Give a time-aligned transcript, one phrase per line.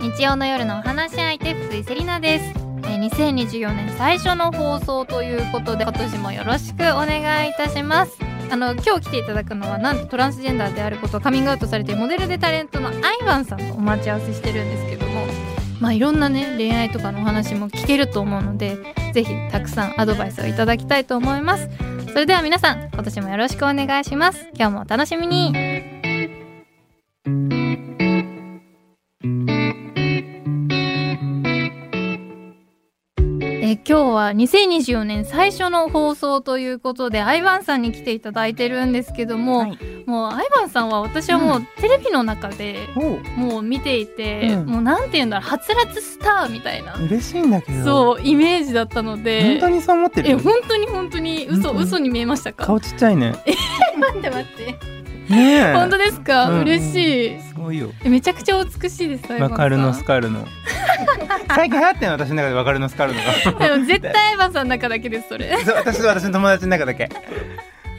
[0.00, 2.44] 日曜の夜のお話し相手福井セリナです、
[2.84, 8.18] え、2024年最初の放送ということで今年もよろしくお願いいたします。
[8.50, 15.26] あの今日来ていただくのはなんとトランスジェンダーであることをカミングアウトされてモデルでタレントのアイバンさんとお待ち合わせしてるんですけども
[15.80, 18.76] まあいろんなね恋愛とかのお話も聞けると思うので
[19.12, 21.68] ぜひたくさんアドバイスをいただきたいと思います。
[22.08, 24.48] それでは皆さん今年もよろしくお願いします。
[24.54, 25.52] 今日もお楽しみに。
[33.88, 42.88] 今日は2024年最初の放送ということでアイバンさんに来ていただいてるんですけども、はい、もうアイバンさんは私はもうテレビの中で
[43.36, 47.84] もう見ていて、うん、もうなんて言うんだろうはつらつスターみたいな嬉しいんだけど。
[47.84, 50.30] そうイメージだったので本当にそう思ってる？
[50.30, 52.66] え本当に本当に嘘嘘に見えましたか？
[52.66, 53.34] 顔ちっちゃいね。
[53.46, 53.54] え
[53.98, 54.99] 待って待って
[55.30, 57.40] ね本当ですか、うん、嬉しい。
[57.40, 57.92] すごいよ。
[58.04, 60.46] めちゃくちゃお美しいですわかるのスカルの。
[61.48, 63.20] 最近流行ってんの私の中でわかるのスカルの。
[63.58, 65.56] がでも絶対エヴァさんの中だけですそれ。
[65.64, 67.08] そう私と私の友達の中だけ。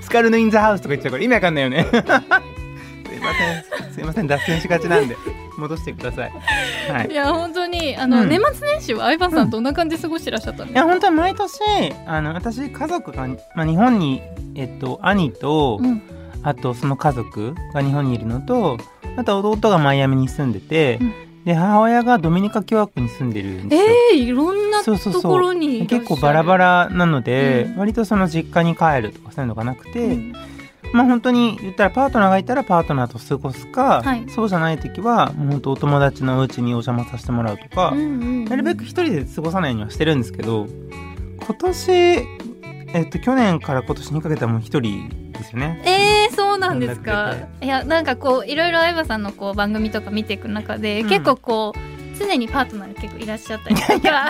[0.01, 1.85] スカルのインザハウスとか言っちゃうから意味わかんないよね。
[1.91, 3.93] すいません。
[3.93, 5.15] すいません脱線しがちなんで。
[5.57, 6.31] 戻してください。
[6.91, 7.11] はい。
[7.11, 10.79] いや本当にあの、うん、年末年始は相葉さんどんな感じで過ごしてらっしゃったんですか。
[10.79, 11.59] いや本当に毎年
[12.07, 14.21] あの私家族がまあ日本に
[14.55, 16.01] えっと兄と、うん
[16.43, 18.77] あとその家族が日本にいるのと
[19.17, 21.13] あと弟がマイアミに住んでて、うん、
[21.45, 23.89] で母親がドミニカ共和国に住んでるんですよ。
[24.13, 30.33] えー、いろんなところに結構バラバラなので、うん、割とその実家に帰るとかそういうのがなくて、うん、
[30.93, 38.07] まあ本当に言ったらパートナーがいたらパートナーと過ごすか、はい、そうじゃない時はもう本当お友達のお家にお邪魔させてもらうとか、うんうんう
[38.43, 40.67] ん、なるべく一人で過ごさないようにはしてるんですけど
[41.43, 41.91] 今年
[42.93, 45.81] えっと去年から今年にかけてはもう一人ですよね。
[45.85, 47.35] えー、そうなんですか。
[47.61, 51.79] いやなんかこういろいろ相葉さんのこう番組とか見ていく中で、うん、結構こう
[52.21, 53.93] 常にパートナーが結構いらっしゃったりとか。
[54.01, 54.29] いや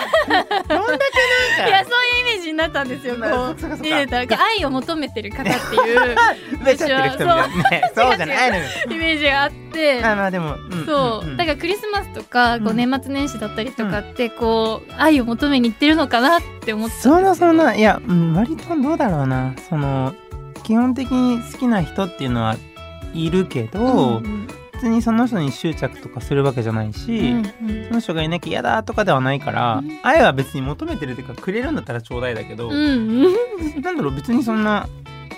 [1.84, 6.16] そういうイメージになったんですよこう見てたら 愛を求めてる方っていう。
[6.64, 8.18] 私はそうそう。
[8.18, 8.64] じゃないのよ。
[8.90, 10.04] イメージがあって。
[10.04, 16.96] あまあでも、うん、そう、うん、だからクリスマスとかこう年末年始だったりとかってこう愛を求めにいってるのかなって思って。
[16.96, 19.54] そんなそんないや、うん、割とどうだろうな。
[19.70, 20.14] その
[20.64, 22.56] 基本的に好きな人っていうのは
[23.14, 32.80] いるけど、うんうん、別にその人に執着とかするわけじゃないし、うんうん、その人がいなきゃ嫌だとかではないから、うん、愛は別に求めてるっていうかくれるんだったらちょうだいだけど、うんう
[33.30, 34.88] ん、なんだろう別にそんな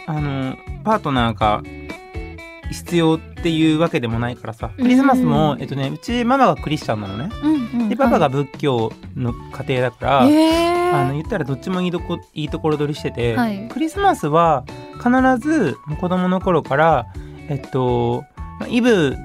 [0.06, 1.62] あのパートナーが
[2.72, 14.66] 必要っていうわけでもないからさクリスマスも、うん、えっとねうちママがクリスチャンなのね、うんうん、でパパが仏教の家庭だから、はい、あの言ったらどっちもいいとこいいところ取りしてて、はい、クリスマスは
[14.98, 17.06] 必ず子供の頃から
[17.50, 18.24] えっと
[18.68, 19.16] イブ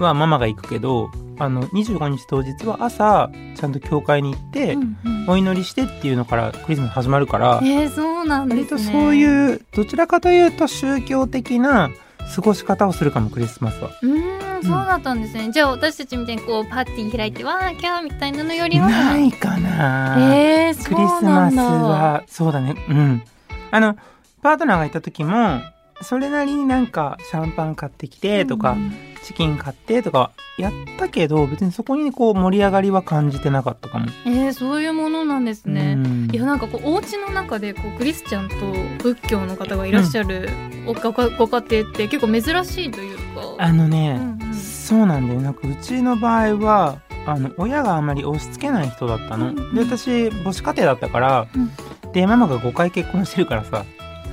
[0.00, 11.90] はママが行くけどあの25日当日は朝ちゃんと教会に行って、うんうん、お祈りしてっていうのからクリスマス始まるからえー、そうなんです、ね、割とそういうどちらかというと宗教的な
[12.34, 13.90] 過ごし方をするかもクリスマスは。
[14.02, 18.88] うんそうだったんですね、うん、じゃあ私たちみたいにこうパーティー開いてわーキャーみたいなのよりは？
[18.88, 22.74] ないかな、えー、クリスマスはそうだね。
[22.88, 23.22] うん。
[23.70, 23.96] あの
[24.42, 25.60] パートナーがいた時も
[26.02, 28.92] それなりになんかシャンパン買ってきてとか、うん、
[29.24, 34.06] チキン買ってとかやったけど別にそこにこう盛り上がりは感じてなかったかも。
[34.26, 35.94] えー、そういうものなんですね。
[35.96, 40.48] うん、いやなんかこうお家の中でこうクリスチャンと仏教の方がいらっしゃる
[40.86, 43.54] ご,、ご家庭って結構珍しいというか。
[43.58, 49.50] あのね、うんうん、そうなんだよなんかうちの場合はあの親があまり押し付けない人だったの。
[49.50, 53.84] うんうん、で私母子家庭だったから、うん、でママが5回結婚してるからさ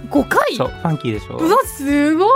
[0.06, 0.56] 5回？
[0.56, 1.38] そうファンキーでしょ？
[1.38, 2.30] うわすごい。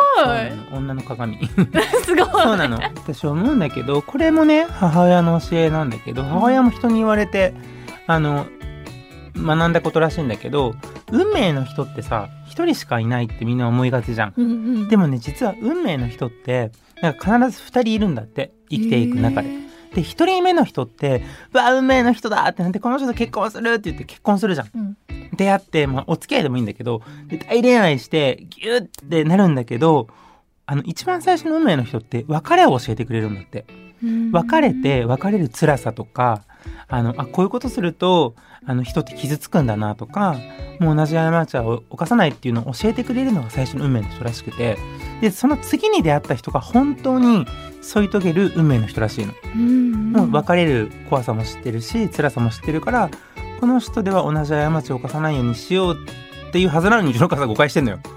[0.71, 1.37] 女の鏡。
[2.03, 2.43] すごい。
[2.43, 2.77] そうなの。
[2.77, 7.53] 私思うんだけどこれもね母親の教えなんだけど母親も人に言われて
[8.07, 8.45] あの
[9.35, 10.75] 学んだことらしいんだけど
[11.11, 14.49] 運命の人ってさ一人しかいないってみんな思いがちじゃん、うんう
[14.85, 19.69] ん、でもね実は運命の人ってなんか必ず2人いるんだって生きていく中で。
[19.93, 24.67] で1人目の人って「わ運命の人だ!」ってなってこの人と結婚するって言って結婚するじゃん。
[24.75, 24.97] うん、
[25.39, 27.01] 出会って、まあ、お付き合いでもいいんだけど
[27.47, 30.07] 大恋愛してギュッてなるんだけど
[30.65, 33.65] あの一番最初の運命の人って別れを教えてくれるんだって。
[34.31, 36.43] 別れて別れる辛さとか
[36.87, 40.37] あのあこういうことするとあの人って傷つくんだなとか
[40.79, 44.77] もう同じ過ちは犯さないっていうのを教えてくれるのが最初の運命の人らしくて
[45.21, 47.45] でその次に出会った人が本当に
[47.81, 49.33] 添い遂げる運命の人らしいの。
[50.19, 53.09] もう別れる怖さも知ってるし辛さも知ってるから
[53.59, 55.97] この人では同じ過ちを犯さないようにしよう
[56.49, 57.99] っていうはずなのにうちの母さん誤解してんのよ。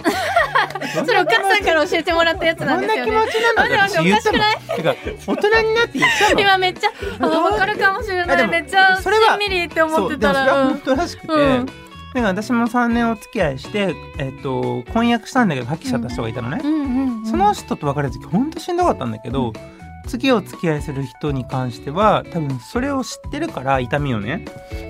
[0.92, 3.12] それお母さんから教えてもらったやつなんですよね。
[3.12, 4.94] こんな気持ちなんだって待って私言ったもん待っててか
[5.26, 6.40] 大人になって言ったの？
[6.40, 6.90] 今めっちゃ
[7.20, 8.48] あ分かるかもしれない。
[8.48, 11.66] めっちゃしそれはんみりって思ってたらうん本当らしくて、うん。
[11.66, 11.80] だか
[12.14, 19.52] ら私も3年お付き合いして、えっと婚約したんだけど破棄しちゃった人がいたのね、うんうんうんその人と別れる時本当しんどかったんだけど、
[20.06, 24.44] 次お付き合いする人に関しては多分それを知ってるから痛みをね。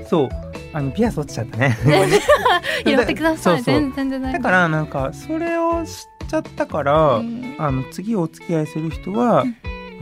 [0.09, 0.29] そう。
[0.75, 1.77] あのピアス落ちちゃったね。
[2.87, 3.63] 拾 ってください。
[3.63, 5.91] 全然だからなんかそれを知
[6.25, 7.55] っちゃったから、うん。
[7.59, 9.45] あの次お付き合いする人は、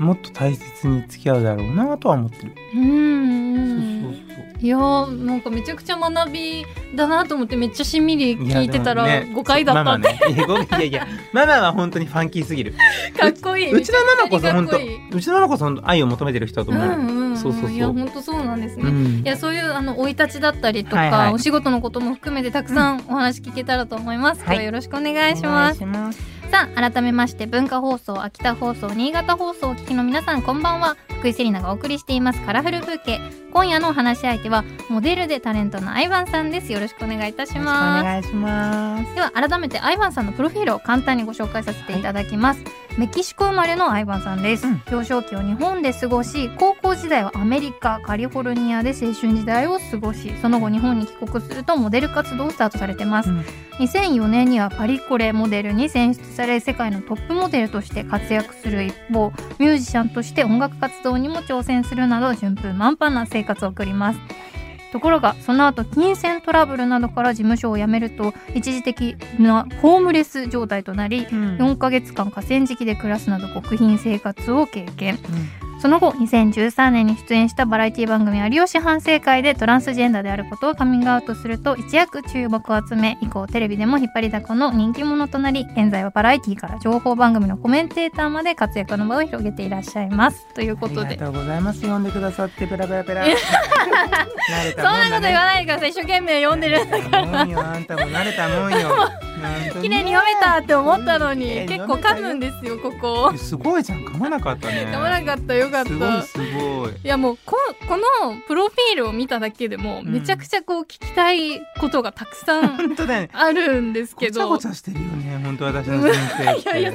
[0.01, 9.95] もっと大切に付き合うだろうなとは思ってる、うんうんそうそうそういやーなんかめちゃくちゃ学びだなと思ってめっちゃしんみり聞いてたら誤解だった。
[9.95, 10.09] って、
[10.47, 10.69] ママね。
[10.71, 12.75] いやいやママは本当にファンキーすぎる。
[13.19, 13.73] かっこいい。
[13.73, 17.73] うちのママこそ本当うちのママこそ愛を求めてる人だと思う、うんうんうんそうそうそう。
[17.73, 19.07] いや本当そうなんですね、うん。
[19.21, 21.33] いやそういうあの生い立ちだったりとか、はいはい。
[21.33, 24.57] お仕事のことも含めてたくさんお話聞けたらと思います、はい。
[24.57, 25.83] ではよろしくお願いします。
[25.83, 30.97] お願いしますさあ改めまして文化放送秋田放送新潟放送をお聞きの皆さんこんばんは。
[31.21, 32.41] 福井セリナがお送りしています。
[32.45, 33.21] カラフル風景
[33.53, 36.73] 今夜のお話し相手はモデルでタレントのアイバンさんです。
[36.73, 38.05] よろしくお願いいたします。
[38.05, 39.15] 願いします。
[39.15, 42.63] では改めてアイバンさんのプロフィールを簡単にご紹介させていただきます、
[42.99, 44.83] メキシコ生まれのアイバンさんです、うん。
[44.91, 53.45] 幼少期を日本で過ごし高校時代はアメリカカリフォルニアで青春時代を過ごしその後日本に帰国するとモデル活動をスタートされてます、うん。
[53.79, 64.21] 2004年にはパリコレモデルに選出され世界のトップモデルとして活躍する一方ミュージシャンとして音楽活動にも挑戦するなど順風満帆な生活を送ります。
[64.93, 71.57] ところがその後金銭トラブルなどから事務所を辞めると一時的なホームレス状態となりうん。
[71.59, 75.19] 4ヶ月間河川敷で暮らすなど極貧生活を経験
[75.81, 90.47] その後2013年に出演したバラエティ番組「有吉反省会」でトランスジェンダーであることをカミングアウトすると一躍注目を集め以降テレビでも引っ張りだこの人気者となり現在はバラエティから情報番組のコメンテーターまで活躍の場を広げていらっしゃいます。
[90.55, 91.01] ということで。
[91.01, 93.37] ありがとうございます読んでくださってペラペラペラ慣れ
[94.73, 99.09] そんなこと言わいないでください一生懸命読んでるんだもんよあんたも慣れたもんよ
[99.81, 106.23] 綺麗に読めたって思ったのに結構噛むんですよここすごいじゃん噛まなかったね噛まなかったよかった。
[106.23, 106.93] すごいすごい。
[106.93, 107.57] いやもうこ
[107.89, 113.31] このプロフィールを見ただけでもうんめちゃくちゃこう聞きたいことがたくさん 本当だよね。
[113.33, 116.59] あるんですけごちゃどごちゃしてるよね本当私の人生。
[116.59, 116.93] いやいや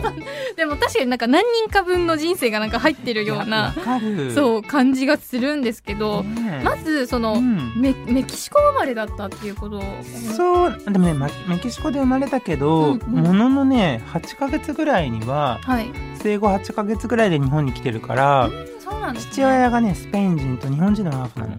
[0.56, 4.32] でも確かになんか何人か分の人生がなんか入ってるようなわかる。
[4.34, 7.74] そう感じがするんですけど、ねまずその、うん。
[7.76, 9.78] メメキシコ生まれだったっていうこと。
[9.78, 9.84] を
[10.36, 13.24] そうでもねまメキシコで生まれたけど、うんうん。
[13.24, 15.92] もののね8ヶ月ぐらいにははい。
[16.22, 18.50] 生後8ヶ月ぐらいで日本に来てるから
[18.86, 21.54] そうなんです、ね、父親がねスペイン人と日本人のハーフなの。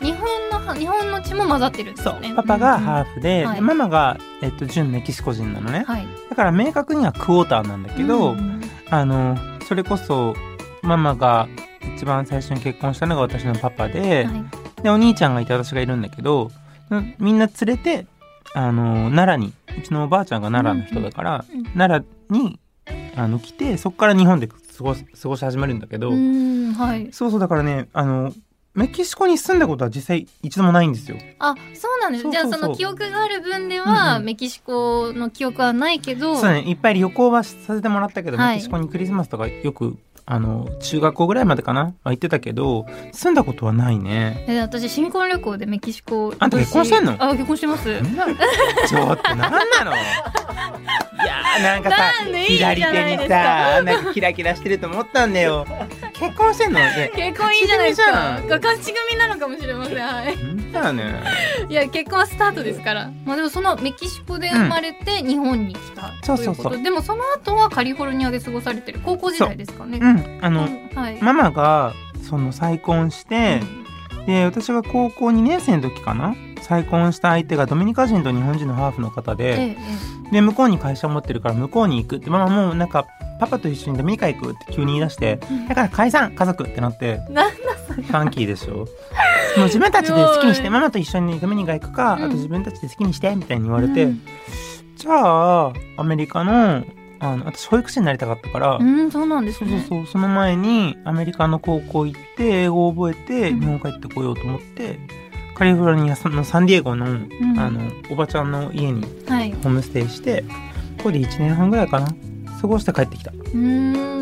[0.00, 2.20] 日本の日本の血も混ざってるんですそう。
[2.20, 3.60] ねパパがハーーフで,で、はい。
[3.60, 5.84] ママが、えっと、純メキシコ人なのね。
[5.86, 6.06] はい。
[6.30, 10.34] だから明確にはクォーターなんだけど、うんうんあのそれこそ
[10.82, 11.48] ママが
[11.96, 14.82] 一番最初に結婚したのが私のパパで,、はい。
[14.82, 16.50] でお兄ちゃんがいて私がいるんだけど
[16.90, 18.06] うんみんな連れて
[18.54, 22.58] あの奈良にうちのおばあちゃんが奈良の人だから、うんうん奈良に
[23.16, 24.48] あの来てそこから日本で
[24.82, 27.08] 過ごす過ごし始めるんだけど、うんはい。
[27.12, 28.32] そうそうだからねあの
[28.74, 31.18] メキシコに住んだことは実際一度もないんですよ。
[31.38, 32.30] あそうなんです。
[32.30, 34.24] じゃあその記憶がある分では、うんうん。
[34.24, 36.62] メキシコの記憶はないけどそうね。
[36.62, 38.56] いっぱい旅行はさせてもらったけど、はい。
[38.56, 41.94] メキシコにクリスマスとかよくあの中学校ぐらいまでかな？
[42.04, 44.44] は行ってたけど住んだことはないね。
[44.46, 47.16] で私新婚旅行でメキシコあんた結婚してんの？
[47.18, 47.84] あ結婚してます。
[47.84, 49.92] ちょっとなんなの？
[51.22, 51.96] いやーなんかさ
[52.48, 55.66] 左手にさなんかキラキラしてると思ったんだよ。
[56.14, 56.78] 結婚してんの？
[56.80, 58.40] で結婚いいじゃないですか。
[58.48, 59.98] 勝ち組なのかもしれません。
[59.98, 60.34] はい。
[60.36, 61.22] んだよね。
[61.68, 63.10] いや結婚はスタートですから。
[63.24, 70.04] まあでもそのメキシコで生まれて日本に来たそうということ、そうそうでもその後はカリフォルニアで過ごされてる高校時代ですかねう。
[70.04, 71.92] んあの、うんはい、ママが
[72.28, 73.60] その再婚して、
[74.26, 76.34] で私が高校2年生の時かな？
[76.60, 79.76] 再婚した相手がドミニカ人と日本人のハーフの方えで、え
[80.28, 80.30] え。
[80.32, 83.04] で向こうに会社持ってるから向こうに行くってママもうなんか
[83.40, 88.86] パパと一緒にドミニカ行くって急に言い出してえだから解散家族ってなってなんファンキーでしょ？
[89.58, 92.24] もう自分たちで好きにしてママと一緒にドミニカ行くか、うん。
[92.24, 94.22] あと自分たちで好きにしてみたいに言われて、うん。
[94.96, 96.84] じゃあアメリカの
[97.22, 103.60] あの私保育士になりたかったから、うんそうなんですそうそうねそうその前にアメリカの高校行って英語を覚えてうん。
[103.60, 104.98] 日本帰ってこようと思って、
[105.54, 107.28] カリフォルニアのサンディエゴの,、ん。
[107.58, 109.52] あのおばちゃんの家にはい。
[109.52, 110.42] ホームステイして
[110.98, 112.08] ここで1年半ぐらいかな
[112.60, 113.30] 過ごして帰ってきた。
[113.30, 113.58] うー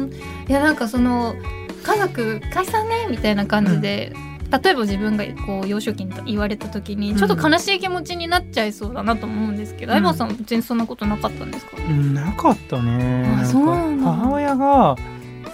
[0.07, 0.12] ん。
[0.49, 1.35] いやなんかその
[1.83, 4.12] 家族解散ねみたいな感じで
[4.50, 9.99] 例えば自分がこう幼少期に言われた時にちょっと悲しい気持ちになっちゃいそうだなと思うんですけど、うん。
[9.99, 13.38] 相葉さんは別にそんなことなかったんですか、うんなかったね。
[13.40, 14.97] あそうなんだ母親が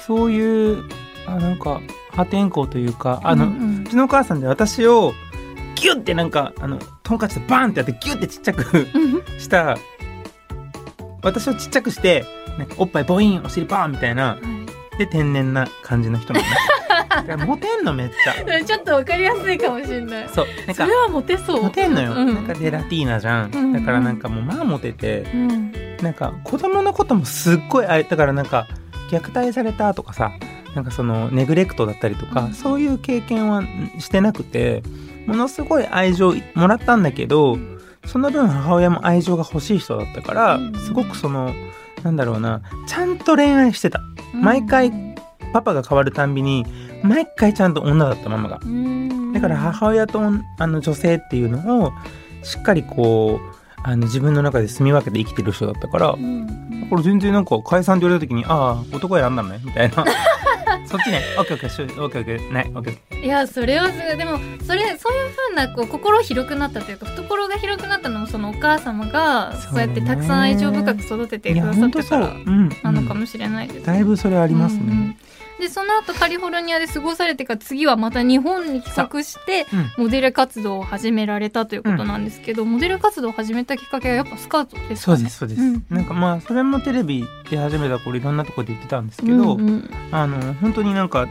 [0.07, 0.85] そういう
[1.27, 1.81] あなんか
[2.13, 3.85] 破天荒というかあの、ううん。
[3.85, 5.13] ちのお母さんで私を
[5.75, 9.39] ギュッてなんかあのトンカチでバーンってやってギュッてちっちゃくうん。
[9.39, 9.77] した
[11.23, 12.25] 私をちっちゃくして
[12.79, 14.39] おっぱいボインお尻バーンみたいな
[14.99, 16.86] で天然な感じの人なのねだから
[17.47, 18.35] モテんのめっちゃ。
[18.65, 20.29] ちょっとわかりやすいかもしれない。
[20.29, 21.63] そうなんかそれはモテそう。
[21.63, 22.35] モテんのよ、うん。
[22.35, 25.73] なんかでラティーナじゃん、うんだからなんかもうまあモテてうん。
[26.03, 28.67] なんか子供のこともすっごいあれだからなんか
[29.11, 30.33] 虐待されたとかさ
[30.75, 32.53] なんかそのネグレクトだったりとか、うん。
[32.53, 34.83] そういう経験はんしてなくて
[35.27, 37.59] ものすごい愛情もらったんだけど
[38.05, 40.75] その分母親も愛情が欲しい人だったから、うん。
[40.75, 41.55] すごくその
[42.03, 44.01] なんだろうなちゃんと恋愛してた。
[44.35, 44.93] 毎回
[45.53, 46.67] パパが変わるたんびに
[47.07, 48.61] 毎回ちゃんと女だったママが。
[48.63, 49.33] うん。
[49.33, 50.21] だから母親と
[50.59, 51.93] あの女性っていうのを
[52.43, 60.05] しっかりこうあの自分の中で住み分けて生きてる人だったからうんこれ全然なんか解散って言われた時にああ男選んだのねみたいな。
[60.87, 63.25] そっちねオッケーオッケーオッケーオッケーないオッケー。
[63.25, 64.17] いやそれはすごい。
[64.17, 72.69] でもそれそういうふうなこう心広くなったというか懐が広くなったのもそのお母様がそうやってたくさん愛情深く育ててくださったからうん。
[72.83, 75.17] なのかもしれないですね、だいぶそれありますね、うんうん
[75.59, 80.05] でその後カリフォルニアで過ごされてから次はまた日本に帰国してうん。
[80.05, 84.97] モデル活動を始められたということなんですけど、モデル活動を始めたきっかけはやっぱスカウトですかね。
[84.97, 85.87] そうですそうです、うん。
[85.91, 91.27] なんかまあそれもテレビで始めた頃いろんなとこで言ってたんですけど、うんうんあの本当になんか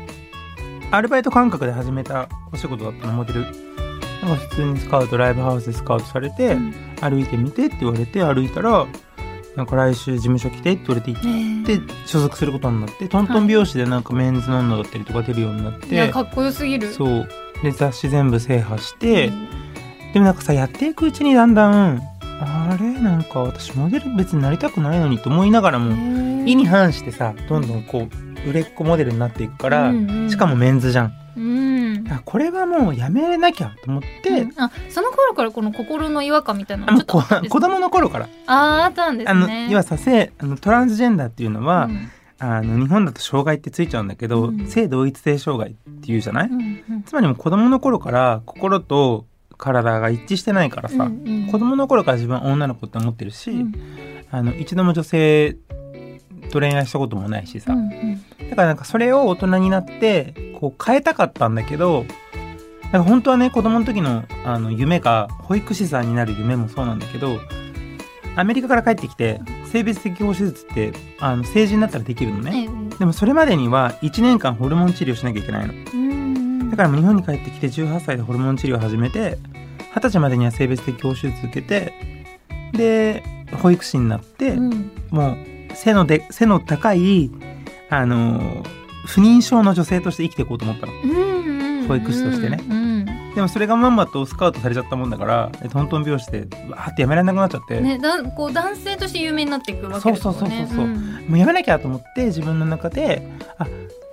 [0.92, 3.42] アルバイト感覚で始めたお仕事だったのモデル。
[3.42, 6.74] なんか普通にスカウトライブハウスでスカウトされて、うん。
[7.02, 8.88] 歩いてみてって言われて歩いたら
[9.56, 16.92] なんか来週事務所来てって言われて行ってね所属することになってトントン拍子でなんかメンズノンノだったりとか出るようになって、えいやかっこよすぎる。
[16.92, 17.30] そう。
[17.64, 19.48] で雑誌全部制覇して、うん。
[20.14, 22.02] でもなんかさやっていくうちにだんだん
[22.42, 23.00] あれ？
[23.00, 25.92] なんか私モデル別になりたくないのにと思いながらも、
[26.46, 28.10] 意に反してさどんどんこ
[28.46, 31.65] う売れっ子モデルになっていくから、うんうんしかもメンズじゃんうん
[32.10, 34.54] あこれはもうやめれなきゃと思って、うん。
[34.58, 38.30] あその頃からこの心の違和感みたいなのちょっとあったんです 子供の頃から。
[38.48, 42.10] あーあったんですあのね要はさ性あのトランスジェンダーっていうのは、うん。
[42.38, 44.68] あの日本だと障害ってついちゃうんだけど、うん。
[44.68, 47.04] 性同一性障害っていうじゃない、うんうん。
[47.04, 49.26] つまりもう子供の頃から心と
[49.58, 53.72] 体が一致してないからさ、うんうん子供の頃から自分は女の子って思ってるし、うん
[54.32, 55.56] あの一度も女性
[56.52, 62.06] と恋愛したこともないしさ、うんうんだからなんかそれを大人になってこう変えたかったんだけど
[62.84, 67.40] なんか本当はね子供の時のあの夢が保育士さんになる夢もそうなんだけど
[68.36, 75.74] アメリカから帰ってきて性別適合手術ってあの成人になったらできるのね、ええでもそれまでには1年間ホルモン治療しなきゃいけないの。
[75.74, 79.38] うんだからもう日本に帰ってきて18歳でホルモン治療を始めて
[79.94, 81.94] 20歳までには性別適合手術受けて
[82.74, 83.24] で
[83.62, 84.92] 保育士になって、うん。
[85.10, 87.30] もう背ので背の高い
[87.98, 88.64] あの
[89.06, 90.94] 不妊症の女性として生きていこうと思ったの。
[90.94, 92.64] うんうん保育士としてね。
[92.68, 93.06] うん。
[93.36, 100.20] でもそれがまんまとスカウトされちゃったもんだからえトントン拍子でわーってやめられなくなっちゃって、ねだんこう男性として有名になっていくわけですよね。
[100.20, 100.88] そうそうそうそうそうう。
[100.88, 100.96] ん
[101.28, 103.22] もうやめなきゃと思って自分の中で
[103.60, 103.68] あ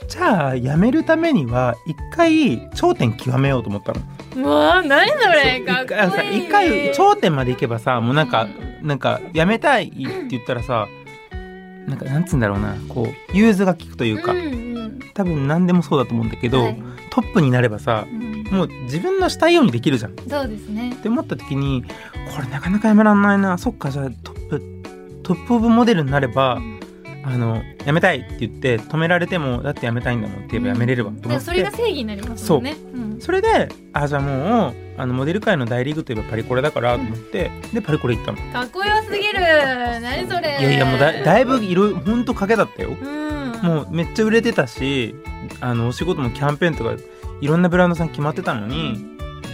[0.09, 4.01] じゃあやめるためには一回頂点極めようと思ったの。
[4.37, 5.61] うわー何それ。
[5.61, 6.45] かっこいい。
[6.45, 8.49] 一回一回頂点まで行けばさもうなんか
[8.83, 10.89] なんかやめたいって言ったらさ
[11.87, 14.41] なんかなんつうんだろうなこう融通が利くというか、うんう
[14.89, 14.99] ん。
[15.15, 16.83] 多分何でもそうだと思うんだけど、はい。
[17.11, 18.45] トップになればさうん。
[18.51, 20.13] もう自分のしたいようにできるじゃん。
[20.13, 20.95] っそうですね。
[21.03, 21.85] て思った時に
[22.35, 23.59] これなかなかやめらんないな。
[23.59, 24.63] そっかじゃあトップ
[25.23, 26.61] トップオブモデルになれば
[27.25, 32.77] あのやめたいって言って止められてもだってやめたいんだもんって言えばやめれるわと思って、でそれが正義になりますもんね。
[32.95, 33.21] うん。
[33.21, 38.39] それであじゃあもうあのモデル界の大リーグといえばパリコレだからと思って、でパリコレ行ったの。
[38.39, 39.41] いかっこよすぎる。
[40.01, 40.49] 何それ。
[40.51, 42.91] やいやもうだだいぶいろいろほんと賭けだったよ。
[42.91, 43.33] うん。
[43.63, 45.15] もうめっちゃ売れてたし
[45.61, 46.97] あのお仕事もキャンペーンとか
[47.41, 49.07] いろんなブランドさん決まってたのに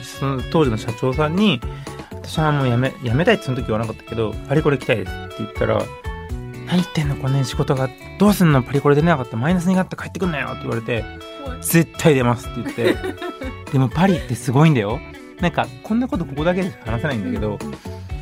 [0.03, 1.61] その当時の社長さんに
[2.11, 5.83] 「私はもうやめやめたい」ってその時言わなかったけど「パリコレ行きたいです」って言ったら
[6.67, 11.05] 「何言ってんのこんなに仕事がどうすんのパリコレ出れなかったらマイナスになって帰ってくんなよ」って言われて
[11.61, 13.19] 「絶対出ます」って言って。
[13.73, 14.99] でもパリってすごいんだよ
[15.41, 17.59] なんかこんなことここだけで話せないんだけど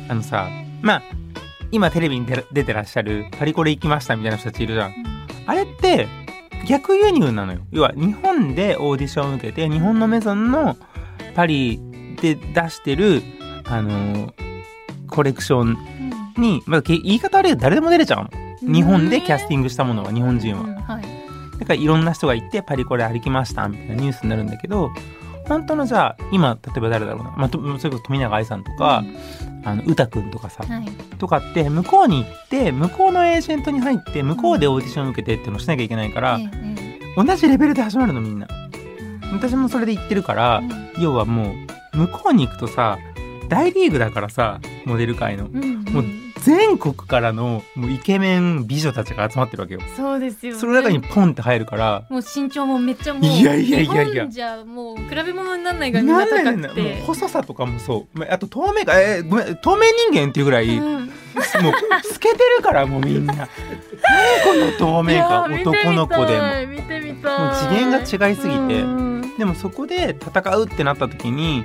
[0.07, 0.49] あのさ
[0.81, 1.03] まあ
[1.71, 4.93] 今テレビに出てらっしゃるパリコレ行きましたみたいな人たちいるじゃん。
[5.45, 6.07] あれって
[6.67, 7.59] 逆輸入なのよ。
[7.71, 10.77] 要は日本でオーディションを受けて日本のメゾンの
[11.35, 11.79] パリ
[12.21, 13.21] で出してる
[13.65, 14.33] あの
[15.09, 15.77] コレクション
[16.37, 18.73] に、まあ、け言い方悪いけど誰でも出れちゃうの。
[18.73, 21.01] 日本でキャスティングしたものは日本人は。
[21.59, 24.91] だからいろんな人が行ってパリコレ歩きましたみたいなニュースになるんだけど
[25.47, 29.03] 本当のじゃあ今例えば誰だろうな、まあ、とそれこそ富永愛さんとか、
[29.63, 30.85] あの歌くんとかさ、はい。
[31.17, 38.47] とかって向こうに行って向こうのエージェントに入って向こうでオーディション受けてっていうのをしなきゃいけないから、ええ同じレベルで始まるのみんな。
[38.51, 40.61] え私もそれで言ってるから、
[40.97, 41.55] え要はも
[41.93, 42.99] う向こうに行くとさ
[43.49, 45.45] 大リーグだからさモデル界の。
[45.45, 45.83] うんうん。
[45.85, 46.03] もう
[46.41, 49.81] 全国からのもうイケメン美女たちが集まってるわけよ。
[49.95, 50.59] そうですよね。
[50.59, 52.05] その中にポンって入るから。
[52.09, 54.27] もう身長もめっちゃもういやいやいやいや。
[54.27, 56.99] じゃもう比べ物にならないがみんな高くて。
[57.01, 58.19] う細さとかもそう。
[58.19, 63.33] まああと透明がえーごめん透明人間っていうぐらい、もううん透けてるからもうみんな。
[63.35, 63.51] 何こ
[64.53, 65.53] の透明感？
[65.53, 66.67] 男の子でも。
[66.67, 67.39] 見てみたい。
[67.39, 68.81] もう次元が違いすぎて。
[68.81, 69.17] うん。
[69.37, 71.63] でもそこで戦うってなった時に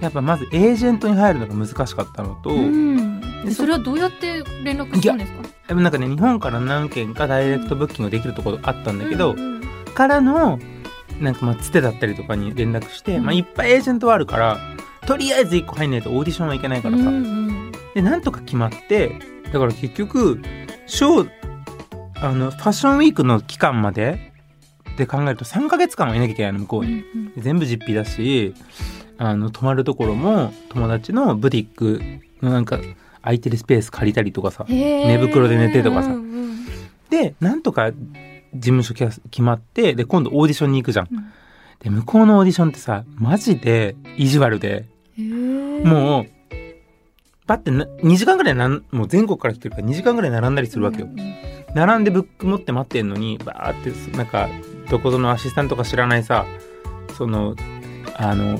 [0.00, 5.42] やっぱまずエージェントに入るのが難しかったのと、うんでそれはどうやって連絡したんですか？
[5.68, 9.62] でもなんかね日本から何件かダイレクトブッキングできるところあったんだけど、うんうん。
[9.94, 10.58] からの
[11.20, 13.24] なんかまあつてだったりとかに連絡して、うん。
[13.24, 14.58] まあ、いっぱいエージェントはあるから
[15.06, 17.72] とりあえず1個入んないとオーディションはいけないからさ、うんうん。
[17.94, 19.18] でなんとか決まって
[19.52, 20.40] だから結局
[20.86, 21.30] ショー
[22.20, 24.32] あのファッションウィークの期間まで
[24.96, 27.04] で考えると3ヶ月間はいなきゃいけないの向こうに。
[27.14, 28.54] うんで全部実費だし
[29.18, 32.02] あの泊まるところも友達のブティック
[32.42, 32.78] のなんか
[33.22, 36.10] 空いてるスペース借りたりとかさ寝袋で寝てとかさ。
[36.10, 36.66] うんうん。
[37.10, 41.08] でなんとか事務所決まってで今度オーディションに行くじゃん。
[41.10, 41.32] うん。
[41.80, 44.86] で向こうのオーディションってさマジで意地悪で。
[45.18, 46.26] もう
[47.46, 51.06] パってな2時間ぐらいなんもう全国から来てるから2時間ぐらい並んだりするわけよ。
[51.06, 54.48] うんうん並んでブック持って待ってんのにバーってなんか
[54.90, 56.44] どこぞのアシスタントか知らないさ
[57.16, 57.56] その
[58.16, 58.58] あの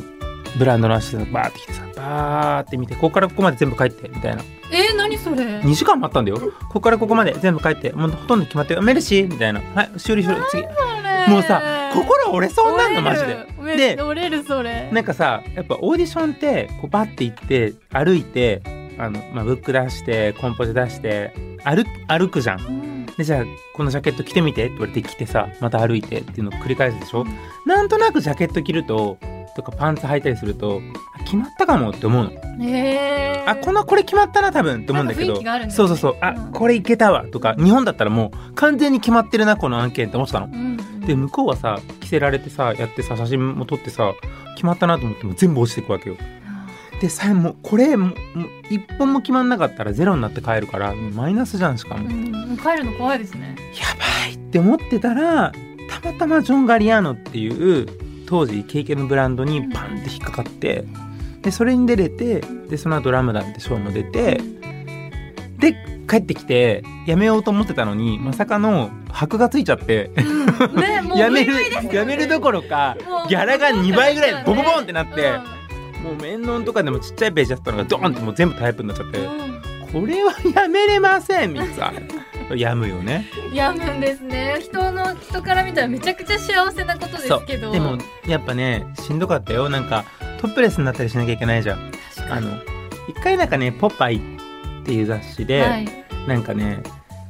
[0.58, 4.42] ブランドのアシスタントバーって来てさバーって見てここからここまで全部帰ってみたいな。
[4.72, 6.38] えー、何それ？2時間待ったんだよ。
[6.38, 9.60] ここからここまで全部帰ってもうほとんど決まってるメルシーみたいな。
[9.74, 10.62] はい修理修理次。
[11.30, 11.62] もうさ
[11.94, 13.46] 心折れそうになるのマジで。
[13.76, 14.90] でで折れるそれ。
[14.90, 18.62] なんかさやっぱオーディションってこうバッて行って歩いて
[18.98, 21.32] あの、まあ、ブック出してコンポジ出して
[21.64, 22.60] 歩歩くじゃん。
[22.60, 23.06] うん。
[23.06, 27.24] でじゃあこのジャケット着てみてって言われて着てさまた歩いてっていうのを繰り返すでしょ？
[27.66, 29.18] なんとなくジャケット着ると
[29.54, 30.80] とかパンツ履いたりすると
[31.18, 32.30] あ決まったかもって思うの。
[32.64, 33.50] へー。
[33.50, 35.36] あこのこれ決まったな多分って思うんだけど。
[35.70, 36.16] そうそうそう。
[36.20, 36.52] あうん。
[36.52, 40.46] これいけたわとか日本だったらもう完全に決まってるなこの案件って思ってたの。
[40.46, 44.14] うんうんで向こうはさ着せられてさやってさ写真も撮ってさ
[44.54, 46.16] 決まったなと思っても全部落ちていくわけよ。
[47.00, 48.14] でさえもうこれも
[48.70, 52.04] 一本も決まんなかったらゼロになって帰るからマイナスじゃんしかも。
[52.04, 52.56] うん。
[52.58, 53.56] 帰るの怖いですね。
[53.74, 55.52] やばいって思ってたら
[55.90, 57.88] たまたまジョン・ガリアーノっていう
[58.32, 60.86] 当時イケイケのブランドにパンって引っかかって
[61.42, 64.40] でそれに出れてでその後ラムダンってショーも出て
[65.58, 65.76] で
[66.08, 70.10] 帰ってきてやめようと思ってたのにまさかの箔がついちゃって
[70.74, 71.52] ね もうやめる
[71.92, 72.96] やめるどころか
[73.28, 75.32] ギャラが2倍ぐらいボボボンってなって
[76.00, 79.52] うもう面論とかでもちっちゃいページだったのがドーンってもう全部タイプになっちゃってん。
[79.92, 81.92] これはやめれませんみたいな
[82.56, 83.26] やむよね。
[83.52, 84.58] やむんですね。
[84.60, 87.70] 人の人から見たらめちゃくちゃ幸せなことですけど。
[87.70, 89.68] でもやっぱねしんどかったよ。
[89.68, 90.04] なんか
[90.40, 91.92] トップレスになったりしなきゃいけないじゃん。
[92.30, 92.50] あの
[93.08, 94.16] 一回なんかね「ポパイ」
[94.82, 95.88] っていう雑誌で、はい。
[96.26, 96.82] なんかね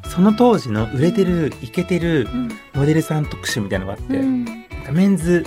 [0.08, 2.48] その当時の売れてるイケてるうん。
[2.74, 4.44] モデルさん特集みたいなのがあって、うん。
[4.92, 5.46] メンズ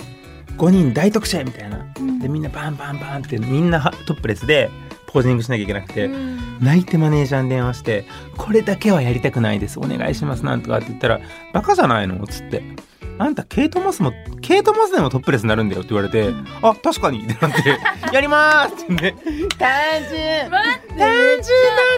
[0.56, 1.86] 5人大特集みたいな。
[1.98, 2.18] うん。
[2.18, 4.70] でみんなバンバンバンってみんなはトップレスで
[5.06, 6.58] ポージングしなきゃいけなくて、うん。
[6.60, 8.04] 泣いてマネージャーに電話して
[8.36, 11.20] 「これだけはやりたくないですお願いします」なんとかって言ったら
[11.52, 12.62] 「バカじゃないの?」っつって
[13.18, 17.78] 「あんたケイト・モスもケイト・モスでもトップレスになるんだよ」って言われて「あ確かに」ってなって
[18.12, 19.16] 「やります」って言って
[19.58, 19.68] 単
[20.08, 20.50] 純。
[20.50, 21.08] 単
[21.42, 21.46] 純。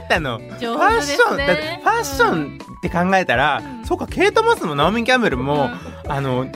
[0.01, 0.40] だったの。
[0.59, 3.85] 上ファッション、だってねファッションって考えたら、うん。
[3.85, 5.71] そうかケイト・モスもナオミ・キャンベルも、
[6.09, 6.47] あの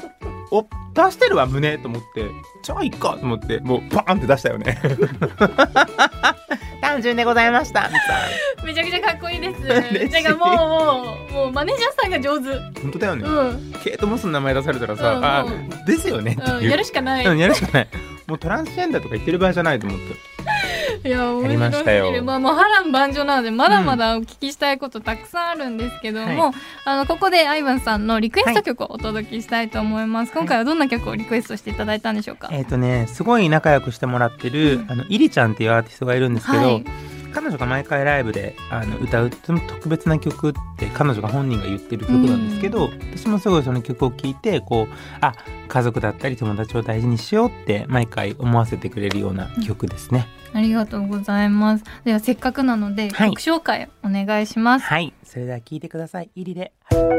[0.51, 2.31] お出してるわ胸と思って。
[2.63, 3.59] じゃあいっかと思って。
[3.61, 4.79] もうバーンって出したよね。
[6.81, 7.89] 単純でございました。
[7.89, 8.33] みたい
[8.67, 9.61] めちゃくちゃかっこいいです。
[9.63, 9.79] な
[10.21, 12.49] んかもうもうもうマネージャーさんが上手。
[12.49, 13.73] な本当だよね、うん。
[13.83, 15.69] ケイト・モスの名前出されたらさ、うんあうん。
[15.87, 17.27] ですよねっていう、うんやるしかない。
[17.27, 17.89] うんやるしかない。
[18.27, 20.05] もうトランスジェンダーとか言ってる場合じゃないと思って
[21.05, 22.23] いや面白すぎる。
[22.23, 26.55] まあもう波乱万丈なのでまだまだお聞きしたいことたくさんあるんですけども、はい
[26.85, 36.85] あのここでアイバンさんのリクエスト曲をお届けしたいと思います、今回はどんな曲をリクエストしていただいたんでしょうか、えっ、とねすごい仲良くしてもらってる、うんあのイリちゃんっていうアーティストがいるんですけど、はい。
[37.33, 45.35] 彼女が毎回ライブであの歌うとても特別な曲って彼女が本人が言ってる曲なんですけど、私もすごいその曲を聴いてこうあ
[45.69, 50.29] 家族だったり友達を大事にしようって毎回思わせてくれるような曲ですね。
[50.55, 51.85] ありがとうございます。
[52.05, 54.87] ではせっかくなので、はい、曲紹介お願いします。
[54.87, 55.13] はい。
[55.25, 56.31] それでは聞いてください。
[56.35, 57.13] 入りで、はい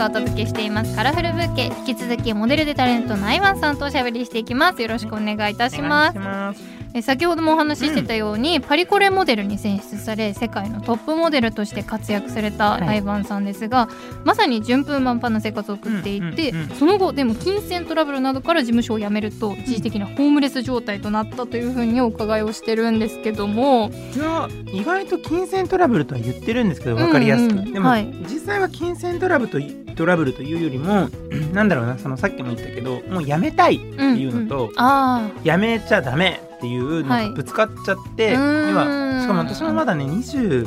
[0.00, 0.96] がお届けしています。
[0.96, 1.66] カラフルブーケ。
[1.86, 4.80] 引き続きモデルでタレントのアイワンさんとおしゃべりしていきます。
[4.80, 6.12] よろしくお願いいたしま
[6.54, 6.79] す。
[6.92, 12.88] え先ほどもお話ししてたように、パリコレモデルに選出され世界のトップモデルとして活躍されたはい。
[12.88, 13.88] アイバンさんですが、
[14.24, 16.76] まさに順風満帆な生活を送っていて、うんうんうん。
[16.76, 23.90] その後でも金銭トラブルなどから事務所を辞めると一時的なホームレス状態となったというふうにお伺いをしてるんですけども。
[24.14, 31.08] いや意外と金銭トラブルとは言ってるんですけど分かりやすく、うんうんでも、はい実際は金銭トラブルといトラブルというよりも
[31.52, 37.30] なんだろうなそのさっきも言ったけどもうやめたいっていうのと、あやめちゃダメっていうのはい。
[37.30, 38.70] がぶつかっちゃって、うーん。
[38.70, 40.64] 今しかも私もまだね20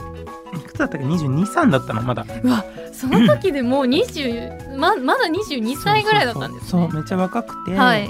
[0.58, 2.25] いくつだったっけ223だったのまだ。
[2.27, 6.69] あうわその時でもう20ままだ22歳ぐらいだったんですね。
[6.69, 8.10] そうめっちゃ若くて、はい、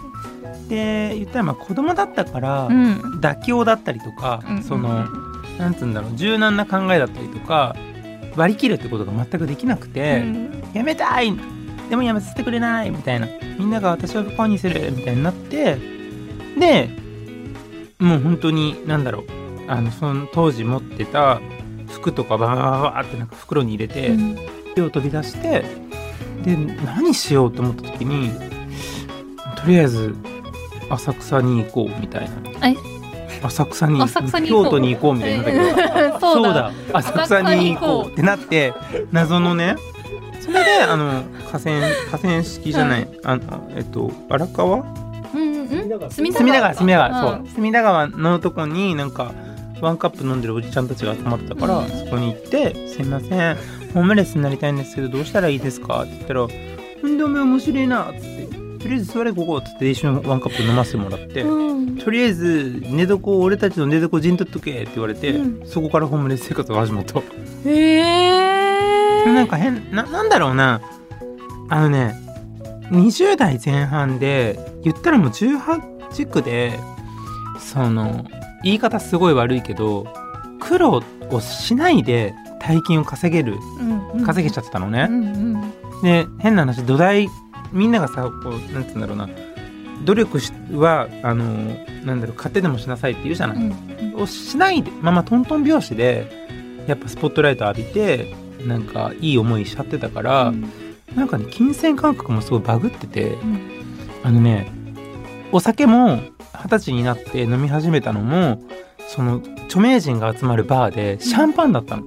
[0.70, 3.20] で言ったらまあ子供だったから、うん。
[3.20, 5.06] 妥協だったりとか、うんその
[5.58, 7.76] なんつうんだろう柔軟な考えだったりとか
[8.36, 10.64] 割り切るってことが全くできなくて、うん。
[10.74, 11.34] やめたい
[11.90, 13.28] でもやめさせてくれないみたいな。
[13.60, 15.78] みんなが私を不幸にするみたいになって
[16.58, 17.03] で
[18.00, 19.24] もう本当になんだろう。
[19.68, 21.40] あのその当時持ってた
[21.90, 22.58] 服とかバー
[22.94, 24.38] バーってなんか袋に入れて、うん。
[24.76, 25.64] 手を飛び出して
[26.44, 28.32] で何しようと思った時に
[29.56, 30.16] とりあえず
[30.90, 32.70] 浅草に行こうみたいな。
[32.70, 32.76] え？
[33.44, 34.00] 浅草に
[34.48, 36.72] 京都に行こうみたいにな そうだ。
[36.94, 38.74] 浅草に行こうってなって
[39.12, 39.76] 謎のね
[40.40, 44.84] それであの河川河川敷じゃない、あのえっと荒川
[46.10, 47.46] 隅隅田川隅田川、うん。
[47.46, 47.56] そう。
[47.56, 49.32] 隅田川のとこになんか
[49.82, 51.90] ワンカップ飲んでるおじちゃんたちが集まってたから、うん。
[51.90, 53.56] そこに行って「すいません
[53.94, 56.42] ホームレスになりたいんですけどどうしたらいいですか?」って言ったら
[57.04, 58.48] 「うんでも面白いな」っつって
[58.84, 61.42] 「とりあえず座れここ」っつって一緒にワンカップ飲ませてもらって。
[61.42, 61.74] うん。
[61.98, 65.66] とりあえず寝床を俺たちの寝床陣取っとけって言われて、うん。
[65.66, 67.20] そこからホームレス生活が始まった。
[67.20, 67.24] へ
[67.66, 70.82] えなんか変ななんだろうな。
[71.70, 72.23] あのね
[72.94, 76.80] 20代前半で言ったらもう18区で
[77.60, 78.26] その
[78.64, 80.08] 言い方すごい悪いけど
[80.60, 83.58] 苦労をしないで大金を稼げる
[84.26, 87.30] 稼げちゃってたのね、うんうんで変な話土台
[87.72, 89.30] みんながさこうなんつうんだろうな。
[90.04, 91.46] 努力しはあの
[92.06, 94.22] なんだろう勝手でもしなさいって言うじゃない、うん。
[94.22, 96.28] をしないでまあまあトントン拍子で
[96.88, 100.70] やっぱスポットライト浴びてなんかいい思いしちゃってたから、うん
[101.16, 103.60] なんかね金銭感覚もすごいバグっててうん。
[104.24, 104.72] あのね
[105.52, 106.20] お酒も
[106.64, 108.62] 二十歳になって飲み始めたのも
[109.08, 112.04] その著名人が集まるバーでシャンパンだったの、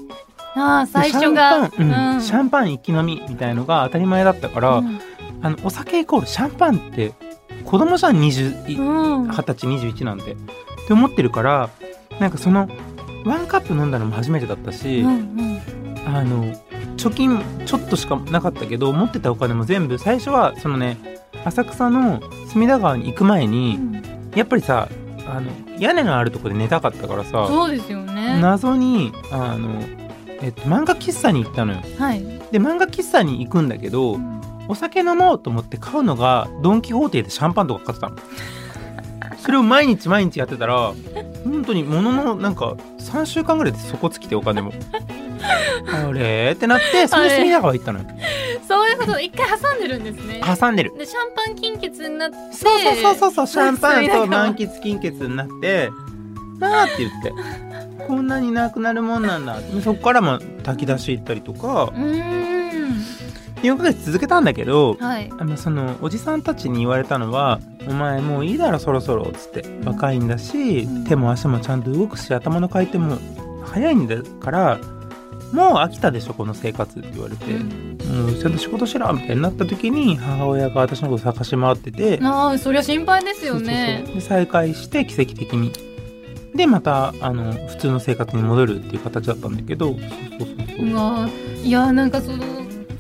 [0.55, 5.01] ああ最で初がシャンパン、うんシャンパン一気飲みみたいのが当たり前だったから、うん。
[5.43, 7.13] あのお酒イコールシャンパンって
[7.65, 9.29] 子供じゃん20いうん。
[9.29, 10.33] 二十歳21なんて。
[10.33, 10.37] っ
[10.87, 11.69] て思ってるから
[12.21, 12.69] なんかその
[13.25, 15.61] ワンカップ飲んだのも初めてだったし、うんうん。
[16.07, 16.55] あの
[16.97, 20.99] 貯金ちょっとしかなかったけど持ってたお金も全部最初はそのね
[21.45, 23.79] 浅草の隅田川に行く前に、
[24.35, 24.89] やっぱりさ
[25.27, 28.41] あの屋根のあるとこで寝たかったからさそうですよね。
[28.41, 29.83] 謎にあの、
[30.41, 31.83] えっと、漫画喫茶に行ったのよ。
[31.99, 32.21] はい。
[32.51, 34.19] で漫画喫茶に行くんだけど
[34.69, 38.17] お酒飲もうと思って買うのがドン・キホーテでシャンパンとか買ってたの。
[39.39, 40.93] それを毎日毎日やってたら
[41.45, 44.73] 本当にもののなんか3週間ぐらいで底尽きてお金も
[45.87, 46.53] あれ。
[46.55, 47.29] ってなってそれ。
[47.29, 48.07] で隅田川行ったのよ
[48.67, 49.21] そういうこと。
[49.21, 50.41] 一回挟んでるんですね。
[50.45, 50.93] 挟んでる。
[50.99, 52.37] でシャンパン金欠になって。
[52.53, 53.47] そうそうそうそうそう。
[53.47, 55.91] シャンパンと満喫金欠になって。
[56.59, 57.33] なあって言って。
[58.07, 59.61] こんなになくなるもんなんだ。
[59.83, 61.85] そこからも炊き出し行ったりとか。
[61.85, 62.97] うーん。
[63.63, 65.31] 4ヶ月続けたんだけどはい。
[65.39, 69.63] あのそのおじさんたちに言われたのは「お前もういいだろそろそろ」っつって。
[69.63, 69.85] ん。
[69.85, 71.05] 若いんだし、うん。
[71.05, 73.19] 手も足もちゃんと動くし頭の回転も
[73.65, 74.79] 早いんだから
[75.53, 82.19] もう飽きたでしょこの生活って言われて、もうちゃんと仕事しろみたいになった時に母親が私のこと探し回ってて。
[82.23, 84.05] ああそりゃ心配ですよね。
[84.15, 85.73] で再会して奇跡的に。
[86.55, 89.89] でまたあの普通の生活に戻るっていう形だったんだけど。
[89.89, 90.89] そうそうそうそう。
[90.89, 91.29] うわ
[91.63, 92.45] いやなんかその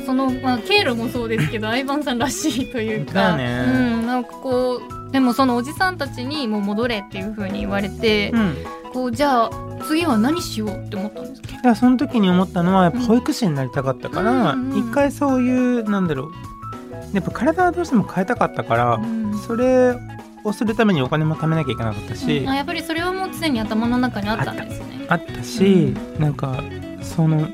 [0.04, 3.12] その、まあ、経路もそうですけど 相葉さんらしいというか。
[3.12, 3.64] だね。
[3.66, 3.70] う
[4.02, 8.56] ん、なんかこうでもそのおじさんたちにもう戻れっていう風に言われて、うん。
[8.92, 9.50] こうじゃあ
[9.86, 11.48] 次は何しようって思ったんですか？
[11.48, 14.70] いやその時に思ったのはやっぱ保育士になりたかったから、うん。
[14.72, 16.32] うん一回そういうなんだろう
[17.14, 19.38] やっぱ体はどうしても変えたかったから、うん。
[19.38, 19.94] それ
[20.44, 25.06] をするためにお金も貯めなきゃいけなかったし、あやっぱりそれはもう常に頭の中にあったんですね。
[25.08, 26.62] あったし、なんか
[27.02, 27.48] その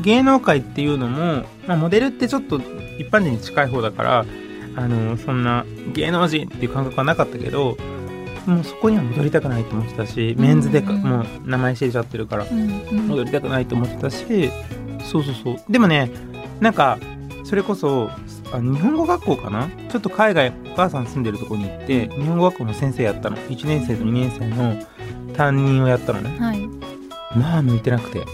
[0.00, 2.58] 芸能界っていうのも、まあ、モデルってちょっと
[2.98, 4.26] 一般人に近い方だから
[4.76, 7.76] あのそんな芸能人っていう感覚はなかったけど
[8.48, 11.02] もうそこには戻りたくないと思ってたし、メンズでかうん。
[11.02, 14.50] もう名前知れちゃってるから戻りたくないと思ってたし
[15.04, 15.56] そうそうそう。
[15.68, 16.10] でもね
[16.60, 16.98] なんか
[17.44, 18.10] それこそ
[18.52, 19.68] あ日本語学校かな？
[19.90, 23.36] ちょっと海外お母さん住んでるとこに行って日本語学校の先生やったの。
[23.36, 24.82] 1年生と2年生の
[25.34, 26.38] 担任をやったのね。
[26.40, 26.66] はい。
[27.36, 28.24] まあ向いてなくて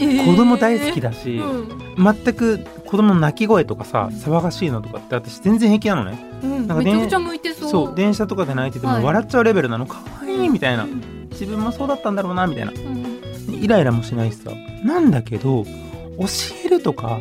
[0.00, 0.26] えー。
[0.26, 2.14] 子供大好きだし、うん。
[2.24, 6.18] 全く子供の泣き声とかさ騒がしいのとかって私全然平気なのね。
[6.42, 6.66] うん。
[6.66, 7.70] なんかめちゃくちゃ向いてそう。
[7.70, 9.00] そう電車とかで泣いててはい。
[9.00, 9.86] も笑っちゃうレベルなの。
[9.86, 10.84] 可愛いみたいな。
[10.84, 11.28] うん。
[11.30, 12.72] 自分もそうだったんだろうなみたいな。
[12.72, 13.20] うん。
[13.62, 14.50] イライラもしないしさ
[14.84, 15.70] なんだけど教
[16.64, 17.20] えるとか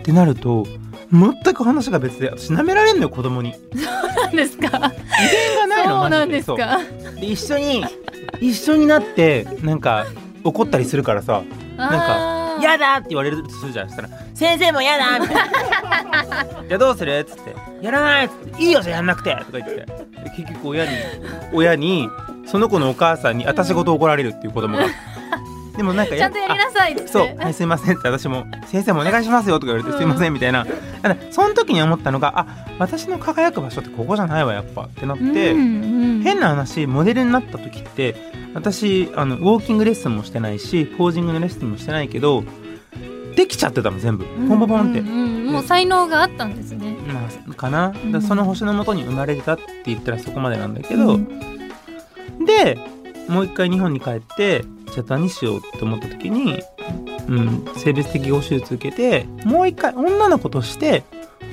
[0.00, 0.66] ってなると
[1.10, 3.54] 全く話が別で私舐められんのよ子供に。
[3.74, 4.68] なんですか。
[4.70, 4.80] が
[5.66, 6.80] ないのそうなんですか。
[7.20, 7.84] で一緒に
[8.40, 10.06] 一緒になってなんか
[10.44, 11.42] 怒ったりするからさ
[11.90, 15.44] なんか「やだ!」って言われるとするじゃんそしたら「先生もやだ!」みたいな
[16.68, 19.86] 「じゃあどうする?」っつって「やらない!」っつって「いいよじゃあやんなくて!」とか言ってで
[20.36, 20.90] 結局親に
[21.52, 22.08] 親に
[22.46, 24.84] その子のお母さんに私ごと怒られるっていう子供が
[25.76, 27.06] でもなんかちゃんとやりなさいって。
[27.08, 30.66] そう、はい、すいませんって私も「先生もお願いしますよ」とか言われて「すいません」みたいな。
[31.02, 32.46] ただその時に思ったのがあ
[32.78, 36.22] 私の輝く場所ってここじゃないわやっぱってなって、うんうん。
[36.22, 38.14] 変な話モデルになった時って
[38.54, 42.44] 私あのウォーキングレッスンもしてないしポージングのレッスンもしてないけど
[43.34, 44.24] できちゃってたの全部。
[44.24, 45.14] ポンポンポンって、うんうん。
[45.14, 46.96] うんもう才能があったんですね。
[47.06, 51.26] まあかな、だからその星のもとに生まれたって言ったらそこまでなんだけど、うん。
[52.46, 52.78] で
[53.28, 56.62] もう一回日本に帰ってじゃあ何しようって思った時に、
[57.28, 61.02] うん、性別適合手術受けてもう一回女の子として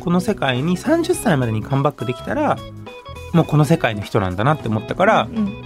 [0.01, 2.57] この世界に30歳までにカムバックできたら
[3.33, 5.63] もうこの世界の人なんだなって思ったから、うん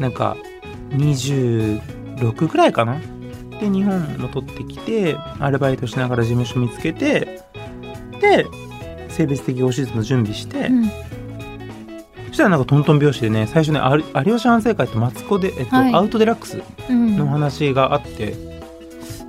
[0.00, 0.36] なんか
[0.90, 2.98] 26ぐらいかな？
[3.60, 7.42] で日本戻ってきてアルバイトしながら事務所見つけて
[8.20, 8.46] で
[9.08, 10.90] 性別適合手術の準備して、うん
[12.32, 15.94] そしたらなんかトントン拍子でね最初ね有有吉反省会とマツコで、えっとはい。
[15.94, 17.16] アウトデラックスうん。
[17.16, 18.34] の話があって、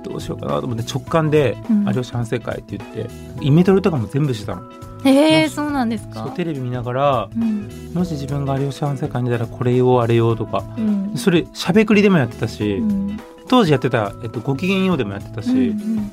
[0.02, 1.86] どうしようかなと思って直感でうん。
[1.86, 4.62] 有吉反省会って言って、イメトレとかも全部してたの。
[5.06, 6.32] えー、そうなんですか。
[6.34, 7.68] テレビ見ながらうん。
[7.92, 10.64] もし自分が有吉反省会に出たらこれ言おうあれ言おうとか。
[10.78, 11.12] うん。
[11.14, 13.20] それしゃべくりでもやってたし、うん。
[13.48, 16.10] 当時やってた、えっと、ごきげんようでもやってたし、うん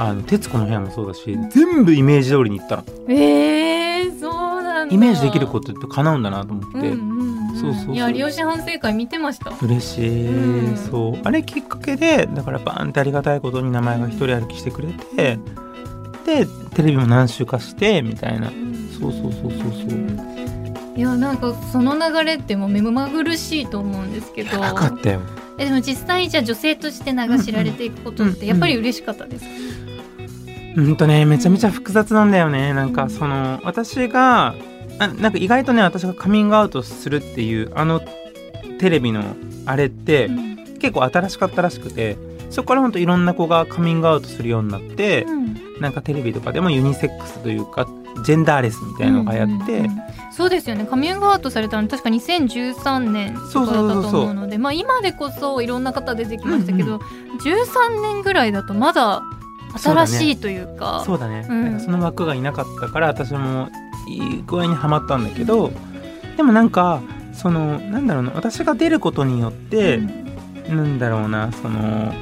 [0.00, 2.84] あの徹子の部屋もそうだし、うん全部イメージ通りにいったの。
[2.86, 3.87] うんえー、
[4.90, 9.52] イメージできることって叶うんだなと思って、うんうんうんそうそうそういや有吉反省会見てました。
[9.62, 10.76] 嬉しい、うん。
[10.76, 11.20] そう。
[11.24, 15.38] あれきっかけでだからバーンってありがたいことに名前が一人歩きしてくれて
[16.24, 18.52] でテレビも何週かしてみたいな。
[19.00, 20.98] そうそうそうそうそう。
[20.98, 24.58] いやなんかその流れってもう目まぐるしいと思うんですけど。
[24.58, 25.20] なかったよ。
[25.58, 29.50] えでも実際じゃあ女性として名が知られていくことってやっぱり嬉しかったですか、
[30.76, 32.72] うんとねめちゃめちゃ複雑なんだよね。
[32.72, 34.54] なんかその私が
[34.98, 38.00] あなんか意外とね私がカミングアウトするっていうあの
[38.78, 40.48] テレビのあれって、うん。
[40.78, 42.16] 結構新しかったらしくて
[42.50, 45.26] そこからほんといろんな子がカミングアウトするようになって、
[45.80, 47.86] なんかテレビとかでもユニセックスというか
[48.24, 49.98] ジェンダーレスみたいなのが流行って、うんうんうん。
[50.32, 50.86] そうですよね。
[50.86, 57.00] カミングアウトされたの確か2013年とかだったと思うのでまあ今でこそいろんな方出てきましたけど、うん
[57.38, 59.22] 13年ぐらいだとまだ
[59.76, 61.02] 新しいというか。
[61.04, 61.80] そうだね、うん。
[61.80, 63.68] その枠がいなかったから私も
[64.08, 65.70] いい具合にはまったんだけど
[66.36, 70.76] でもなんかそのなんだろうな私が出ることによって、うん。
[70.76, 72.12] なんだろうなその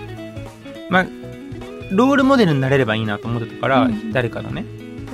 [0.91, 1.07] まあ
[1.91, 4.13] ロールモデルになれればいいなと思ってたから、うん。
[4.13, 4.65] 誰かのね。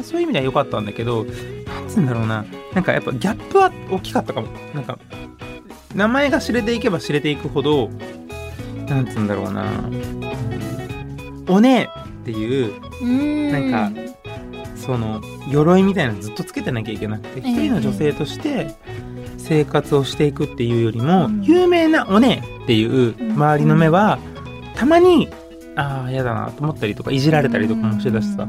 [0.03, 4.49] そういう意味では良かったんだけどなんつうんだろうななんかやっぱギャップは大きかったかも。
[4.75, 4.99] なんか
[5.95, 7.91] 名前が知れていけば知れていくほど
[8.89, 9.65] なんつうんだろうな
[11.49, 13.53] おねえっていううん。
[13.53, 14.13] なんか
[14.75, 17.51] その鎧みたいなのずっとつけてなきゃいけなくてええ。
[17.51, 18.75] 一人の女性として
[19.39, 21.43] 生活をしていくっていうよりも、うん。
[21.43, 24.19] 有名なおねえっていう周りの目は、
[24.75, 25.29] たまに
[25.77, 28.47] ああ嫌だなと思ったりとかいじられたりとかもしてたしさ。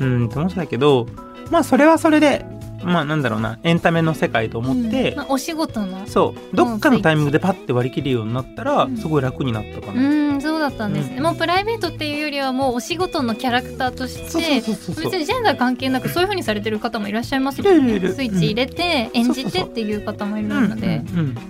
[0.00, 1.08] うんって思ってたけど
[1.50, 2.44] まあそれはそれで
[2.84, 5.16] まあなんだろうなエンタメの世界と思って、うん。
[5.18, 6.06] まあ、お仕事の。
[6.06, 8.96] そうどっかのタイミングでパッて割り切るようになったら、うん。
[8.96, 10.02] すごい楽になったかうな。
[10.36, 11.08] んそうだったんです。
[11.08, 11.22] ね、うん。
[11.22, 18.00] もうプライベートっていうよりはもうお仕事のキャラクターとして別にジェンダー関係なくそういう風にされてる方もいらっしゃいますよね。
[18.00, 21.02] スイッチ入れて演じてっていう方もいるので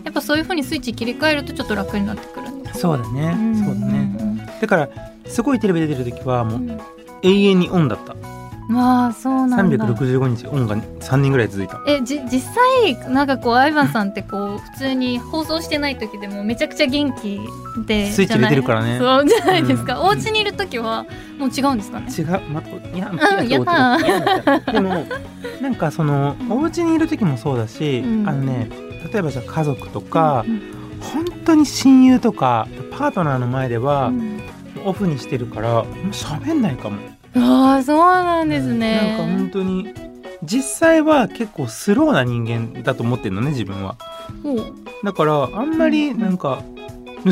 [0.05, 3.65] やっぱそういう風にスイッチ切り替えるとちょっと楽になってくるんですそうだね、ん。
[3.65, 4.49] そうだね。
[4.61, 4.89] だから
[5.27, 6.81] すごいテレビ出てる時はもううん。
[7.23, 8.15] 永遠にオンだった。
[8.15, 8.38] ま
[8.71, 9.87] あそうなんだ。
[9.87, 11.81] 365日オンが3人ぐらい続いた。
[11.87, 17.41] えじ実際なんかこうアイバンさんってこう普通に放送してない時でもめちゃくちゃ元気
[17.87, 18.99] でスイッチ入れてるからね。
[18.99, 20.07] そうじゃないですか、うん。
[20.09, 21.07] お家にいる時は
[21.39, 22.07] もう違うんですかね？
[22.17, 22.41] 違う。
[22.51, 25.07] またいやうんやだでも
[25.63, 28.29] なんかそのお家にいる時もそうだし、うん。
[28.29, 28.69] あのね
[29.13, 30.63] 例えばじゃあ家族とか、うん
[31.01, 34.41] 本当に親友とかパートナーの前ではうん。
[34.85, 36.97] オフにしてるからもう喋んないかも。
[36.97, 39.17] へああそうなんですね。
[39.19, 39.95] なんか本当に
[40.43, 43.97] 実際は結構スローな人間だと思ってるのね自分は。
[44.43, 44.75] ほう。
[45.05, 46.63] だからあんまりなんか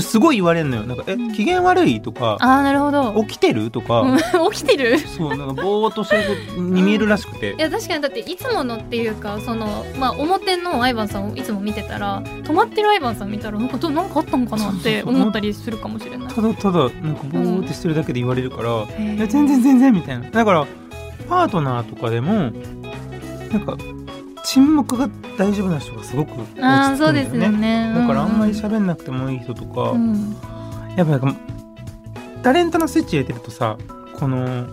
[0.00, 0.82] すごい言われるのよ。
[0.84, 4.18] なんか「え機嫌悪い?」とかああなるほど「起きてる?」とか、うん。
[4.52, 4.98] 起きてる？
[4.98, 6.22] そうなんかぼーっとしてる
[6.54, 7.54] 子に見えるらしくて。
[7.56, 16.28] いや確かにだっていつものっていうかそのまあ表のアイバンさんをいつも見てたら止まってるアイバンさん見たらなんかどなんかあったのかなって思ったりするかもしれない。
[16.28, 16.90] ただただなんか
[17.32, 19.16] ぼーってしてるだけで言われるから「へー。
[19.16, 20.30] いや全然全然」みたいな。
[20.30, 20.66] だから
[21.28, 23.76] パートナーとかでもなんか
[24.46, 27.92] 沈黙が大丈夫な人がすごく落ち着くんだよそうですよね。
[27.94, 30.36] だからあんまりゃ喋んなくてもいい人とか、うん。
[30.96, 31.34] やっぱ
[32.42, 33.76] タレントのスイッチ入れてるとさ
[34.14, 34.68] この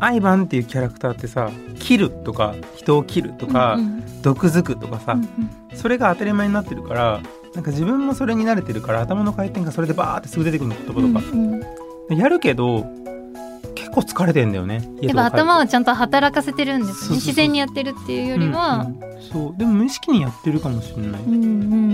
[0.00, 1.50] アイバンっていうキャラクターってさ
[1.80, 7.20] 切るとか人を切るとか、うん毒づくとかさ、うんそれが当たり前になってるから
[7.54, 11.60] なんか自分もそれに慣れてるから頭の回転がそれでバーってすぐ出てくるの言葉とか、うんうん。
[11.60, 13.15] でやるけど結
[13.96, 14.82] 構疲れてんだよね。
[15.00, 17.16] やっぱ頭はちゃんと働かせてるんですそうそうそう。
[17.16, 19.22] ね自然にやってるっていうよりは、うんうん。
[19.22, 19.58] そう。
[19.58, 21.38] でも無意識にやってるかもしれない、うんう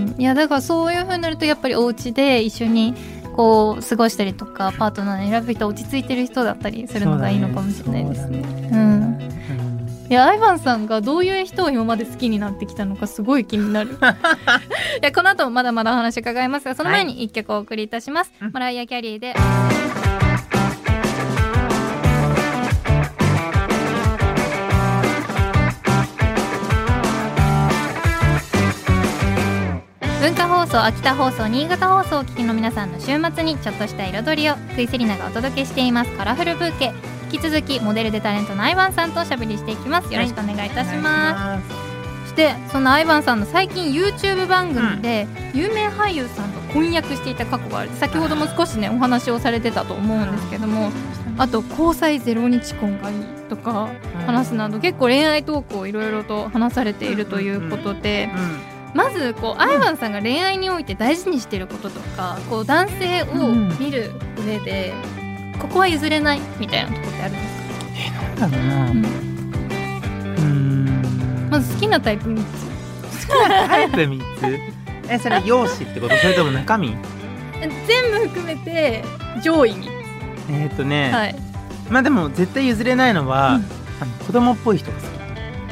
[0.05, 2.93] ん、いやだからそういう風になるとやっぱりお家で一緒に
[3.35, 8.43] こう過ごしたりとかパートナーに選ぶ人落ち着いてる人だったりするのがいいのかもしれないですね。
[8.43, 8.69] そうだね。
[8.71, 8.79] うん。
[9.17, 9.33] うん。
[10.09, 13.91] いやアイバンさんがどういう人を今まで好きになってきたのかすごい気になる。
[13.97, 13.97] い
[15.01, 18.51] やこの後もまだまだお話伺いますがその前に一曲お送りいたします、うん。
[18.51, 19.33] マライア・キャリーで
[30.63, 36.11] 放送秋田放送新潟放送をお聞きの皆さんの週末にちょっとした彩りを福井セリナがお届けしています。
[36.11, 36.93] カラフルブーケ。
[37.33, 40.13] 引き続きモデルでタレントのアイバンさんとおしゃべりしていきます。
[40.13, 41.67] よろしくお願いいたします、
[42.23, 47.91] そしてそのアイバンさんの最近 YouTube 番組で有名俳優さんと婚約していた過去がある。
[47.95, 50.93] 先ほども少しねお話をされてたと思うんですけども
[51.37, 53.89] あと交際ゼロ日婚がいいとか
[54.25, 58.29] 話すなど結構恋愛トークをいろいろと話されているということで
[58.93, 64.11] まずこうアイバンさんが恋愛において大事にしていることとかこう男性を見る
[64.45, 64.93] 上で
[65.59, 68.91] ここは譲れないみたいなところってあるんですか、なんだろうな。
[68.91, 69.05] うん。
[70.37, 71.49] うん。
[71.49, 74.73] まず好きなタイプ3つタイプ3つ
[75.09, 76.15] えそれ容姿ってこと？
[76.17, 76.95] それとも中身？
[77.87, 79.03] 全部含めて
[79.41, 79.89] 上位に、
[80.49, 81.35] えっ、とね、はい、
[81.89, 83.63] まあでも絶対譲れないのは、うん。
[84.01, 85.03] あの子供っぽい人が好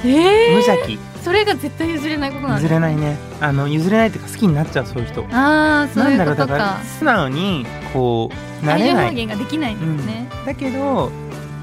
[0.01, 0.07] き。
[0.07, 3.17] え無邪気それが絶対譲れないことなんです譲れないね。
[3.39, 5.25] あの譲れないっていうか好きになっちゃうそういう人。
[5.31, 8.31] ああそういうことなんだからか素直にこ
[8.63, 9.09] うなれない。
[9.09, 11.11] 表現ができないんですね、だけど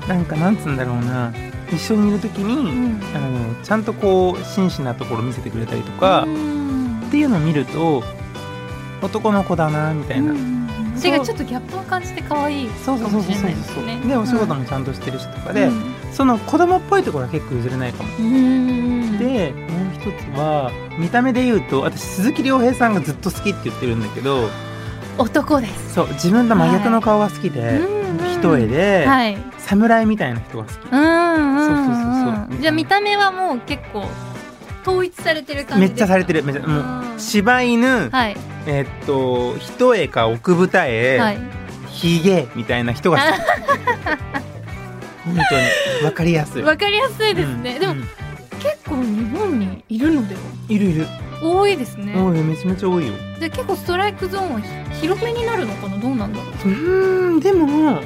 [0.08, 1.32] なんかなんつうんだろうな。
[1.70, 3.00] 一緒にいる時に、うん。
[3.14, 7.02] あのちゃんとこう真摯なところ見せてくれたりとか、うん。
[7.08, 8.02] っていうのを見ると
[9.02, 10.34] 男の子だなみたいな、
[10.96, 15.70] それがちょっとギャップを感じて可愛いそうそうそうそうかもしれないですねでお仕事ももちゃんとしてる人とかで、
[16.12, 19.18] その子供っぽいところは結構譲れないかも、うん。
[19.18, 24.48] でもう一つは見た目で言うと私鈴木亮平さんがずっと好きって言ってるんだけど
[25.18, 25.94] 男です。
[25.94, 27.98] そう自分の真逆の顔が好きで、うんうん
[28.38, 29.36] 一重で、はい。
[29.58, 30.76] 侍みたいな人が好き。
[30.92, 32.60] うんうんそうそうそうそう。
[32.62, 34.06] じゃあ見た目はもう結構
[34.82, 36.06] 統一されてる感じめっですか？
[36.06, 36.44] ちゃされてる。
[36.44, 37.16] めっちゃもうん。
[37.16, 38.36] う柴犬、はい。
[38.66, 41.38] えっと一重か奥二重、はい。
[41.90, 43.36] ひげみたいな人が好き
[45.28, 45.40] 本当
[46.00, 46.04] に。
[46.04, 46.62] わかりやすい。
[46.62, 47.98] わかりやすいですね、でもうん。
[48.00, 48.08] うん
[48.58, 50.40] 結構日本にいるのでは？
[50.68, 51.06] いるいる。
[51.40, 52.12] 多いですね。
[52.20, 53.12] 多いめちゃめちゃ多いよ。
[53.38, 54.68] で結構ストライクゾーンはひ
[55.02, 55.96] 広めになるのかな？
[55.96, 56.50] どうなんだろう？
[56.50, 58.00] うーんでもや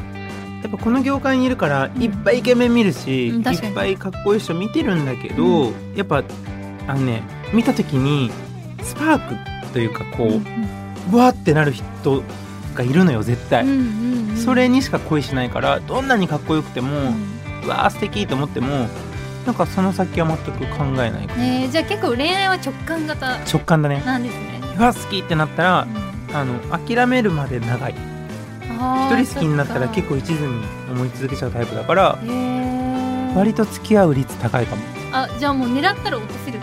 [0.69, 2.03] っぱこの業界にいるからうん。
[2.03, 3.73] いっぱいイケメン見るし、いうん確かに。
[3.73, 6.23] っぱいかっこいい人見てるんだけど、やっぱ
[6.87, 7.23] あのね
[7.55, 8.31] 見た時に
[8.83, 9.19] スパー
[9.67, 10.45] クというかこう、うん
[11.13, 12.23] うわーってなる人
[12.73, 14.37] がいるのよ絶対、うんうんうん。
[14.37, 17.07] それにしか恋しないからどんなにかっこよくても、うん。
[17.65, 18.89] うわー素敵と思っても
[19.47, 23.35] なんかその先は全く考えないえーじゃあ結構恋愛は直感型。
[23.41, 24.03] 直感だね。
[24.05, 25.87] なんですね、うわ好きってなったら
[26.29, 26.37] うん。
[26.37, 27.95] あの諦めるまで長い。
[28.73, 32.19] 一人好きになったら結構一途に思い続けちゃうタイプだから
[33.37, 34.83] 割と付き合う率高いかも。
[35.13, 36.59] あじゃあもう狙ったら落とせる？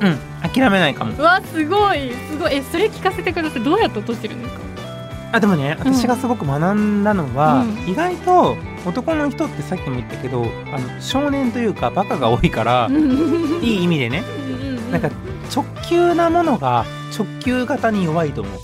[0.00, 1.12] うん諦めないかも。
[1.16, 2.12] うわすごい。
[2.30, 2.54] すごい。
[2.54, 3.62] えそれ聞かせてください。
[3.62, 4.60] どうやって落としてるんですか？
[5.32, 5.94] あでもねうん。
[5.94, 7.88] 私がすごく学んだのは、うん。
[7.88, 8.56] 意外と
[8.86, 14.22] 男の人ってさっきも言ったけどあの少年というかバカが多いから、いい意味でね。
[14.90, 15.10] なんか
[15.54, 16.84] 直球なものが
[17.16, 18.60] 直球型に弱いと思う、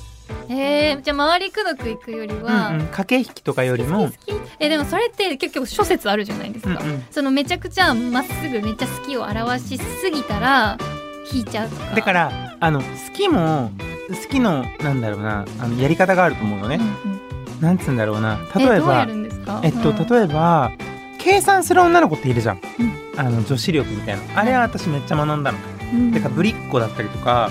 [0.49, 4.11] えー、じゃあ周りくどくいくよりは、うんうん、駆け引きとかよりも。
[4.59, 7.05] えでもそれって結局諸説あるじゃないですか、うんうん。
[7.11, 10.79] そのめちゃくちゃまっすぐめっちゃ好きを表しすぎたら
[11.33, 13.71] 引いちゃうとかだからあの好きも
[14.09, 17.20] 好きのなんだろうなあのやり方があると思うのね、うんうん
[17.61, 18.38] なんつうんだろうな。
[18.54, 19.07] え例えば
[19.62, 19.96] えっとうん。
[19.96, 20.72] 例えば
[21.18, 22.92] 計算する女の子っているじゃん、うん。
[23.18, 24.40] あの女子力みたいな。
[24.40, 25.59] あれは私めっちゃ学んだの、
[25.94, 26.12] うん。
[26.12, 27.50] てかぶりっ子だったりとか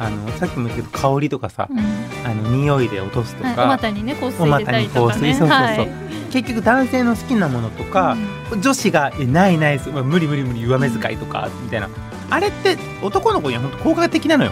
[0.00, 1.78] あのさっきも言ったけど香りとかさうん。
[1.78, 5.04] あの匂いで落とすとか、はい、お股にね香水入れたりとかね。
[5.04, 5.66] お股に香水そうそうそう。
[5.66, 5.88] はい。
[6.32, 8.16] 結局男性の好きなものとか、
[8.60, 11.88] 女子が「えないない無理無理無理上目遣いとか」みたいな。
[12.30, 14.50] あれって男の子には本当効果的なのよ、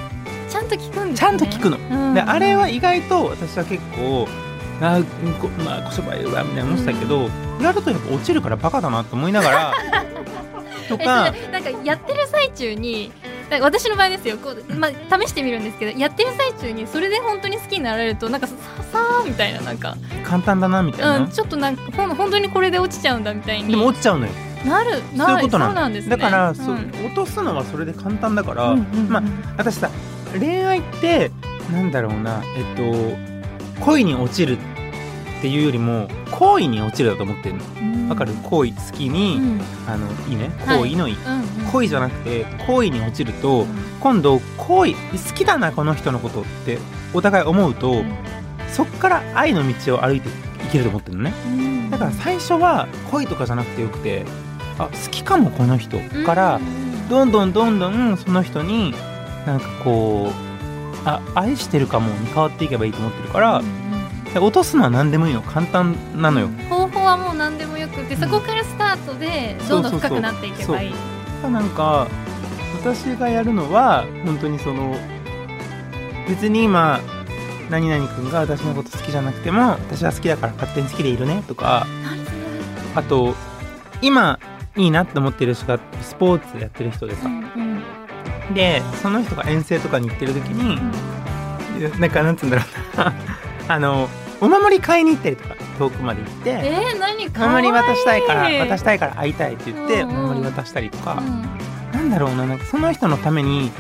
[0.53, 1.15] ちゃんと聞くんですね。
[1.15, 2.15] ちゃんと聞くの、うん。
[2.15, 4.29] であれは意外と私は結構
[4.83, 7.29] あーこまあこそば言うわみたいな思ってたけど、
[7.61, 9.73] やるとやっぱ落ちるからバカだなって思いながら
[10.89, 13.13] とえかなんかやってる最中に
[13.61, 18.55] 私の場合ですよこう、まあ、試してみるんですけどやってる最中にそれで本当に好きになられるとなんかさ
[18.93, 23.71] さーみたいななんか、簡単だなみたいな、うん、ちょっとなんかほん本当にこれで落ちちゃうんだみたいに。
[23.71, 24.33] でも落ちちゃうのよ。
[24.65, 26.17] なるなそういうことなのそうなんですね。
[26.17, 26.57] だから、うん。
[27.07, 29.09] 落とすのはそれで簡単だから、うんうんうん。
[29.09, 29.23] まあ
[29.57, 29.91] 私さ
[30.39, 31.31] 恋愛って
[31.73, 34.61] なんだろうなえっと恋に落ちるっ
[35.41, 37.65] ていうよりも行為に落ちるだと思ってるの。
[37.81, 38.09] うん。
[38.09, 38.33] わかる？
[38.45, 39.61] 行為好きに、うん。
[39.89, 40.51] あのいいね？
[40.65, 40.79] はい。
[40.79, 41.71] 行為のいい、うんうん。
[41.73, 43.67] 恋じゃなくて行為に落ちると
[44.01, 44.99] 今度恋好
[45.35, 46.79] きだなこの人のことって
[47.13, 48.05] お互い思うと、
[48.73, 50.33] そっから愛の道を歩いてい
[50.71, 51.35] けると思ってるのね。
[51.47, 51.91] うん。
[51.91, 54.25] だから最初は恋とかじゃなくてよくて
[54.79, 57.09] あ好きかもこの人から、うん。
[57.09, 58.95] どんどんどんどんその人に
[59.47, 64.33] なんかこうあ愛してるかもに変わっていけばいいと思ってるから、うんうん。
[64.33, 70.95] で落とすのは何でもいいの簡単なのよ、方法はもう何でもよくてそこからスタートでどんどん深くなっていけばいい。
[71.43, 72.07] なんか
[72.83, 74.97] 私がやるのは本当にその
[76.29, 77.01] 別に今
[77.71, 81.87] 何々君が私のこと好きじゃなくても私は好きだから勝手に好きでいるねとか
[82.95, 83.35] あと
[84.03, 84.39] 今
[84.77, 87.62] いいなって思ってる人がスポーツやってる人でさうんうん
[88.55, 90.75] でその人が遠征とかに行ってる時に
[91.79, 92.63] いやなんかなんつうんだろ
[92.95, 93.13] うな。
[93.69, 94.09] あの
[94.41, 97.67] お守り買いに行ったりとか遠くまで行ってえー、何おかわいい。
[97.67, 100.15] 守り渡したいから渡したいから会いたいって言っておうん。
[100.17, 101.43] うん守り渡したりとか、うん。
[101.93, 103.71] なんだろうななんかその人のために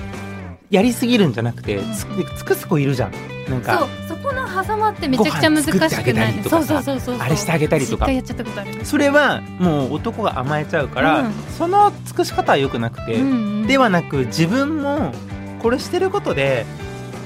[0.72, 2.06] やりすぎるんじゃなくてつ
[2.38, 3.12] 尽くす子いるじゃん。
[3.48, 8.06] なんかそうそこの狭間ってめちゃくちゃ難しくないそうそうそうそうあれしてあげたりとか。
[8.06, 8.84] 一回やっちゃったことある。
[8.86, 11.32] それはもう男が甘えちゃうから、うん。
[11.58, 13.66] その尽くし方は良くなくて、うんうん。
[13.66, 15.12] ではなく自分も
[15.60, 16.64] これしてることで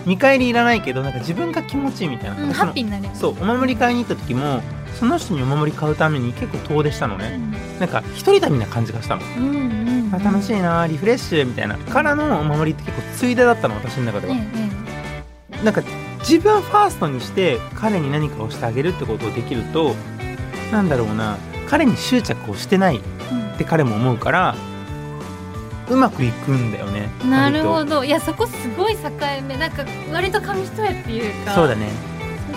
[0.07, 3.15] 見返りいらないけどなんか自分が気持ちいいみたいな、うん、ハッピーになれる。
[3.15, 4.61] そうお守り買いに行った時も
[4.99, 7.35] その人にお守り買うために結構遠出したのね。
[7.37, 7.79] うん。
[7.79, 11.77] なんか一人旅な感じがしたの、うんあ楽しいなリフレッシュみたいな。
[11.77, 15.83] からのお守りって結構ついでだったの私の中では、ねえなんか
[16.21, 19.95] 自分ファーストにして彼に何かをしてあげるってことをできると
[20.71, 21.39] なんだろうな
[21.69, 23.01] 彼に執着をしてないっ
[23.57, 24.55] て彼も思うから
[25.89, 28.05] うまくいくんだよねうんなるほ割ど。
[28.05, 29.11] いやそこすごい境
[29.49, 29.57] 目。
[29.57, 31.89] なんか割と紙一重っていうかとそうだね。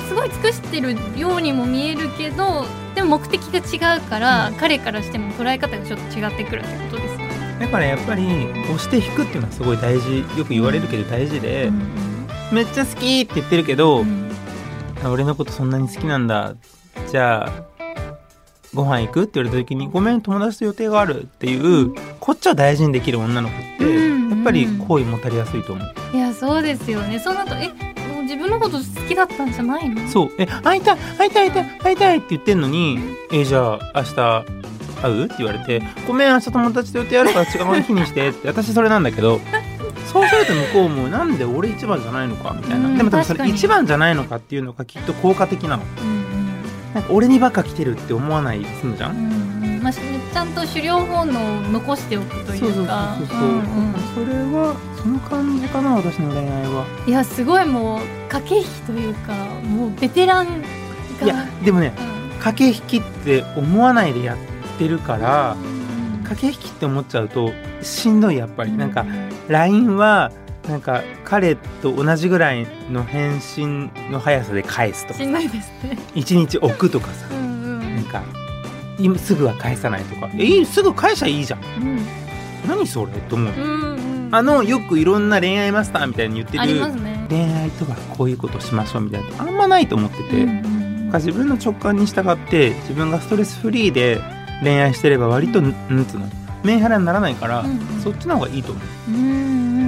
[0.07, 4.55] すごい尽くしてるようにも見えるけどでも目的が違うから、うん。
[4.55, 7.28] 彼からしても捉え方がちょっと違ってくるってことですよね。
[7.59, 8.23] だからやっぱり
[8.63, 11.99] 押して引くっていうのはすごい大事よく言われるけど大事で、うん
[12.51, 14.31] めっちゃ好きって言ってるけど、うん。
[15.03, 16.55] あ俺のことそんなに好きなんだ
[17.11, 17.63] じゃあ
[18.73, 27.19] ご飯行くって言われた時にごめん友達と予定があるっていうこっちを大事にできる女の子って、うんやっぱり好意持たれやすいと思う、いやそうですよね。
[27.19, 27.67] そうなるとえ
[28.07, 30.07] もう自分のこと好きだったんじゃないの？
[30.07, 30.31] そう。
[30.39, 32.99] え会いたい会いたい会いたい会いたいって言ってんのに
[33.31, 34.45] えじゃあ明日
[35.01, 35.25] 会う？
[35.25, 38.47] って言われてごめん明日友達と予定あるから違う日にしてって。
[38.47, 39.39] 私それなんだけど
[40.11, 42.53] そうすると向こうもなんで俺一番じゃないのか？
[42.55, 45.83] みたいな、うんでも多分それ一番じゃないのかっていうのがきっと効果的なの。
[46.01, 46.19] うん
[46.93, 48.65] なんか俺にばっか来てるって思わない？
[48.81, 49.29] すんじゃうん？
[49.29, 49.31] ん
[49.63, 49.83] うんうん。
[49.83, 49.99] まあ、し
[50.33, 53.15] ちゃんと狩猟本能を残しておくというか。
[53.19, 53.51] そうそうそうそう、う。
[53.51, 56.85] んうんそれはその感じかな私の恋愛は。
[57.05, 59.33] いやすごいもう駆け引きというか
[59.63, 60.63] もうベテラン
[61.21, 61.25] が。
[61.25, 61.93] いやでもね
[62.33, 62.39] うん。
[62.39, 64.37] 駆け引きって思わないでやっ
[64.79, 66.23] てるからうん。
[66.23, 67.51] 駆け引きって思っちゃうと
[67.81, 68.71] しんどいやっぱり。
[68.71, 69.05] なんか
[69.47, 70.31] う LINE は
[70.67, 75.97] なんか彼と同じぐらいの返信の速さで返すとかしんどいですね。
[76.15, 77.27] 1日置くとかさ。
[77.31, 78.23] うんなんか
[78.99, 80.29] 今すぐは返さないとか。
[80.37, 81.59] えすぐ返しゃいいじゃん。
[81.61, 81.99] うん。
[82.67, 83.11] 何それ？
[83.29, 83.53] と思う。
[83.53, 86.65] うんうんあのよくいろんな恋愛マスターみたいに言ってる
[87.01, 87.25] ね。
[87.29, 91.11] 恋愛とはこういうことしましょうみたいなのあんまないと思ってて、うんうん。
[91.13, 94.21] 自分の直感に従って自分がストレスフリーで
[94.61, 96.27] 恋愛してれば割と、なんつうの？
[96.63, 98.01] メンヘラにならないから、うんうん。
[98.01, 99.11] そっちの方がいいと思う。
[99.11, 99.25] うんう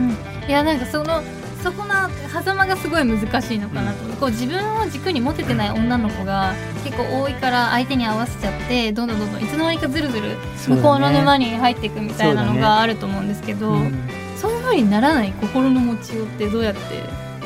[0.08, 0.18] ん
[0.48, 1.22] いやなんかその
[1.62, 1.94] そこの
[2.28, 6.54] 狭間がすごい難しいのかなと、こう自分を軸に持ててない女の子が
[6.84, 14.10] 結構多いから相手に合わせちゃってどんどんどんどんいつの間にかずるずる向こうの沼に入っていくみたいなのがあると思うんですけど、うん。
[14.38, 15.32] そういう風にならない？
[15.34, 16.80] 心の持ちようってどうやって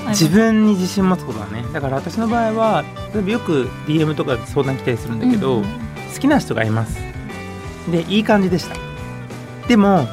[0.09, 1.65] 自分に自信持つことだね。
[1.73, 5.63] だから私の場合は例えばよく DM とかで相談来たりするんだけど、うん。
[6.13, 6.97] 好きな人がいます
[7.91, 8.75] でいい感じでした。
[9.67, 10.07] でも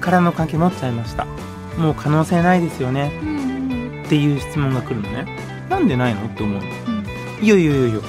[0.00, 1.26] 空の関係持っちゃいました。
[1.76, 3.18] もう可能性ないですよね。
[3.22, 5.26] うんっていう質問が来るのね。
[5.68, 6.66] なんでないのって思うの。
[6.66, 7.44] うん。
[7.44, 8.00] いやいやいやいや。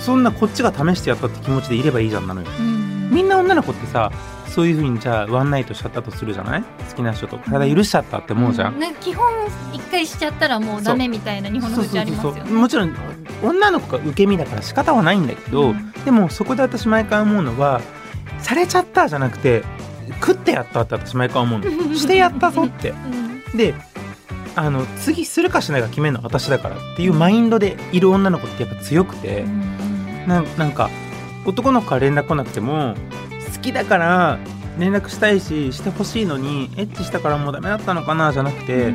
[0.00, 2.48] そんなこっちが試してやったって気持ちでいればいいじゃんなのよ。
[2.58, 3.10] うん。
[3.10, 4.10] みんな女の子ってさ
[4.48, 6.62] そういう風にじゃあワンナイトしちゃったとするじゃない？
[6.62, 7.38] 好きな人と。
[7.38, 9.30] 体許しちゃったって思うじゃん、ね基本
[9.72, 12.50] 一回しちゃったらもうダメみたいな日本の風潮ありますよね。
[12.50, 12.94] もちろん
[13.42, 15.92] 女の子が受け身だから仕方はないんだけど、うん。
[16.04, 17.80] でもそこで私毎回思うのは
[18.44, 19.64] されちゃったじゃなくて
[20.20, 21.94] 食ってやったって私毎回思うの。
[21.94, 22.90] してやったぞって。
[22.90, 23.56] うん。
[23.56, 23.74] で
[24.56, 29.44] あの次するかしないか決めるのは私だからっていうマインドでいる女の子ってやっぱ強くて、
[30.28, 30.90] ななんか
[31.44, 32.94] 男の子から連絡来なくても
[33.52, 34.38] 好きだから
[34.78, 38.92] 連絡したいししてほしいのにエッチしたからもうダメだったのかなじゃなくて、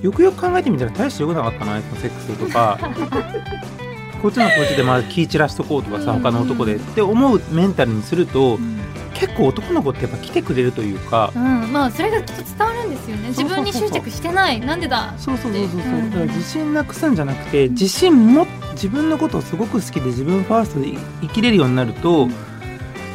[0.00, 2.78] よくよく考えてみたら大してよくなかったなセックスとか
[4.24, 6.22] こっちのこっちでまあ気散らしとこうとかさうん。
[6.22, 8.80] 他の男でって思うメンタルにするとうん。
[9.12, 13.28] 結構男の子ってやっぱ来てくれるというかうん、まあそれがきっと伝わるんですよね。
[13.28, 14.60] 自分に執着してない。
[14.60, 15.12] なんでだ？
[15.18, 15.92] そうそうそうそうそう。
[15.92, 20.88] うんだから自信なくすんじゃなくて自信も自分のことをすごく好きで自分ファーストで
[21.20, 22.28] 生きれるようになると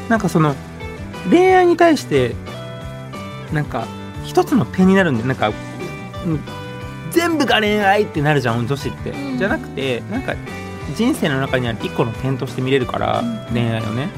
[0.09, 0.53] なんかその
[1.29, 2.35] 恋愛に対して
[3.51, 3.87] なんか
[4.23, 6.39] 一つの点になるんでなんかうん。
[7.11, 9.37] 全部が恋愛ってなるじゃん女子って、うん。
[9.39, 10.35] じゃなくてなんか
[10.95, 13.53] 人生の中にある一個の点として見れるから、うん。
[13.53, 14.09] 恋愛をね。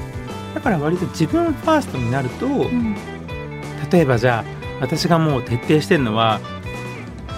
[0.53, 2.95] だから割と自分ファーストになると、うん。
[3.91, 4.45] 例えばじゃあ
[4.79, 6.39] 私がもう徹底してるのは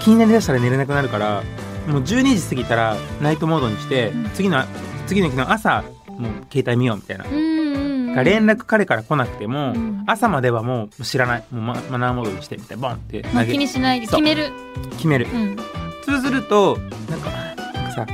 [0.01, 1.43] 気になりだしたら寝れなくなるから
[1.87, 4.29] もう12時過ぎたらナイトモードにして、うん。
[4.33, 4.63] 次の
[5.07, 7.25] 次の日の朝もう携帯見ようみたいな、
[8.23, 10.03] 連絡彼から来なくても、うん。
[10.05, 11.43] 朝まではもう知らない。
[11.51, 12.89] もうママナーモードにしてみたいな。
[12.89, 14.51] ボンってまあ、投げ気にしないで決める。
[14.91, 15.27] 決める。
[15.33, 15.57] うん。
[16.05, 16.77] そうすると
[17.09, 18.05] なんかなんかさ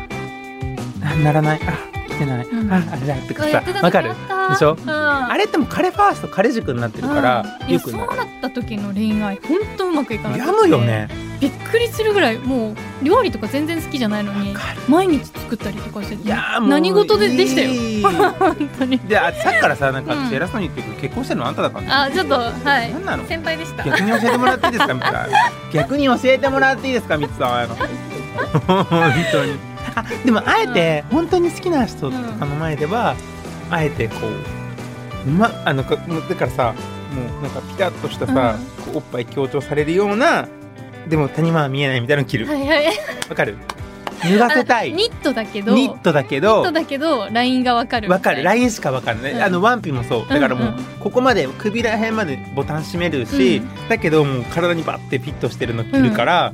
[1.12, 1.62] あならない。
[1.66, 2.72] あ来てない、うん。
[2.72, 4.10] ああれだってかさわかる？
[4.49, 4.78] でしょ？
[4.80, 4.89] うん。
[4.89, 7.70] あれってもう彼ファースト彼軸になってるから、うん。
[7.70, 7.74] い？
[7.74, 10.45] やよくそうなった時の恋愛本当うまくいかなくて。
[10.47, 11.07] 病むよね。
[11.39, 14.53] びっくりするぐらいもう料理とか全然好きじゃないのに
[14.89, 17.70] 毎日作ったりとかしてていやーもう何事ででしたよ。
[17.70, 18.99] い い本当に。
[18.99, 20.26] であさっきからさなんかうん。
[20.28, 22.49] 私偉そうに言ってるけど結婚してるのあんただからねあちょっとは
[22.84, 22.91] い。
[22.91, 23.26] 何なの？
[23.26, 23.84] 先輩でした。
[23.86, 25.28] 逆に教えてもらっていいですかみたいな
[25.72, 27.68] 逆に教えてもらっていいですかみつさん？
[27.68, 28.89] 本
[29.32, 29.68] 当に
[30.00, 33.16] あでもあえて本当に好きな人とかの前では、
[33.70, 34.16] あえてこ
[35.26, 35.95] うまあのだ
[36.36, 36.74] からさ
[37.14, 40.47] もうなんかピタッとしたさ、こうおっぱい強調されるような
[41.08, 42.47] でも谷間は見えないみたいなの着る。
[42.47, 43.36] わ、はいはい。
[43.36, 43.58] かる？
[44.22, 44.91] 脱がせたい。
[44.91, 48.43] あニットだけどニットだけニッどトだけどラインがわかるわかる。
[48.43, 49.41] ラインしかわかるね、うん。
[49.41, 50.28] あのワンピもそう。
[50.28, 56.54] だからもう、うんうんここまで首ら辺までボタン閉めるし、だけどもう体にバッてフィットしてるの着るから、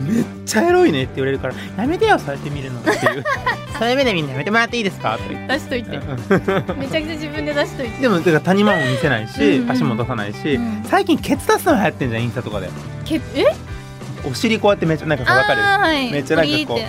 [0.00, 3.24] めっちゃエロいねって言われるからやめてよそうやって見るのっていう。
[3.78, 5.16] そういう目で見るのやめてもらっていいですか？
[5.16, 5.34] って。
[5.34, 5.96] 出しといて。
[5.96, 6.00] う
[6.76, 6.78] ん。
[6.78, 8.00] めちゃくちゃ自分で出しといて。
[8.02, 9.70] でもだから谷間も見せないし、うんうん。
[9.70, 10.82] 足も出さないし、うん。
[10.84, 12.68] 最近ケツ出すの流行ってんじゃんインスタとかで。
[13.04, 13.46] けえ？
[14.24, 15.60] お尻こうやってめっちゃなんかさわかる？
[15.62, 16.12] はい。
[16.12, 16.80] めっちゃなんかこうん。
[16.80, 16.84] み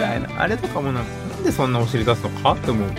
[0.00, 0.28] たいな。
[0.42, 2.52] あれとかもなんかなんでそんなお尻出すのか？
[2.52, 2.90] って思う。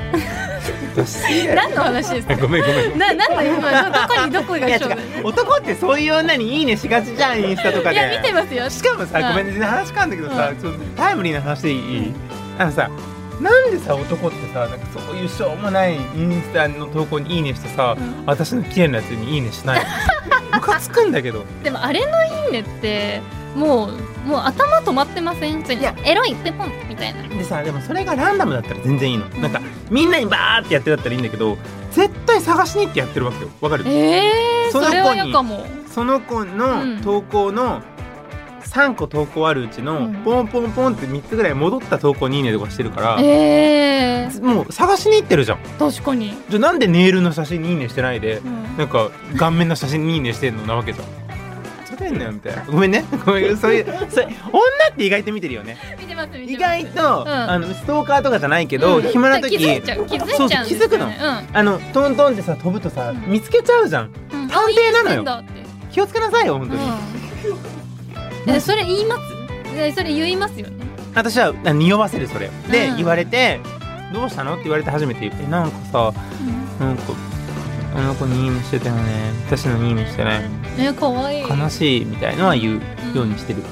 [0.96, 2.36] 私何の話ですか？
[2.40, 2.98] ごめんごめん。
[2.98, 7.96] な、なんだ今、どこにどこが男ってそういう女にいいねしがちじゃんインスタとかで。
[7.96, 8.70] いや、見てますよ。
[8.70, 10.58] しかもさ、うんごめんね全然話変わんだけどさ、うん。
[10.58, 12.14] ちょっとタイムリーな話でいい、
[12.58, 12.90] あのさ
[13.42, 18.24] なんでさ男ってさなんかそういうしょうもないインスタの投稿にいいねしてさ、うん。
[18.26, 19.80] 私の綺麗なやつにいいねしない
[20.52, 20.58] の？
[20.58, 21.46] ムカつくんだけど。
[21.64, 23.22] でも、あれのいいねって、
[23.56, 25.62] もう、もう頭止まってません？
[25.62, 27.28] 普通にいやエロい、ペポンみたいな。
[27.28, 31.58] でさでもそれがランダムだったら全然いいの、なんかみんなにバーってやってるだったらいいんだけど
[31.92, 33.50] 絶対探しに行ってやってるわけよ。
[33.62, 33.84] わかる？
[33.88, 35.66] えー、それは嫌かも。
[35.88, 37.82] その子うんの投稿の
[38.62, 40.14] 3個投稿あるうちの、うん。
[40.24, 45.60] ポンポンポンって3つぐらい戻った投稿にいいねとかしてるから、えー、もう探しに行ってるじゃん。
[45.80, 46.34] 確かに。
[46.50, 48.78] じゃあなんでネイルの写真にいいねしてないでうん。
[48.78, 51.08] なんか顔面の写真にいいねしてんのなわけじゃん
[52.00, 53.04] ふざけんなよみたいなごめんね。
[53.26, 54.32] ごめんそういうそれ女
[54.92, 55.78] って意外と見てるよね。
[56.00, 56.58] 見てます、見て意。
[56.58, 57.28] 外と、ん。
[57.30, 59.04] あのストーカーとかじゃないけど、うん。
[59.04, 60.06] 暇な時気づいちゃう。
[60.06, 61.08] 気づいちゃう気づくの。
[61.54, 63.32] あのトントンってさ飛ぶとさ、うん。
[63.32, 64.12] 見つけちゃうじゃん。
[64.32, 64.42] うん。
[64.44, 65.44] うん探偵なのよ。
[65.92, 66.76] 気をつけなさいよ本当
[68.48, 69.22] に、それ言います？
[69.76, 70.86] えそれ言いますよね。
[71.14, 72.50] 私はあ匂わせるそれ。
[72.72, 72.98] で、うん。
[72.98, 73.60] 言われて
[74.14, 76.14] 「どうしたの?」って言われて初めて言って「なんかさ
[76.80, 77.14] なんか
[77.96, 79.02] あの子にいいねしてたよね。
[79.48, 80.42] 私のにいいねしてない。
[80.78, 81.48] え、可愛いい。
[81.48, 83.64] 悲しい」みたいのは言うようにしてる、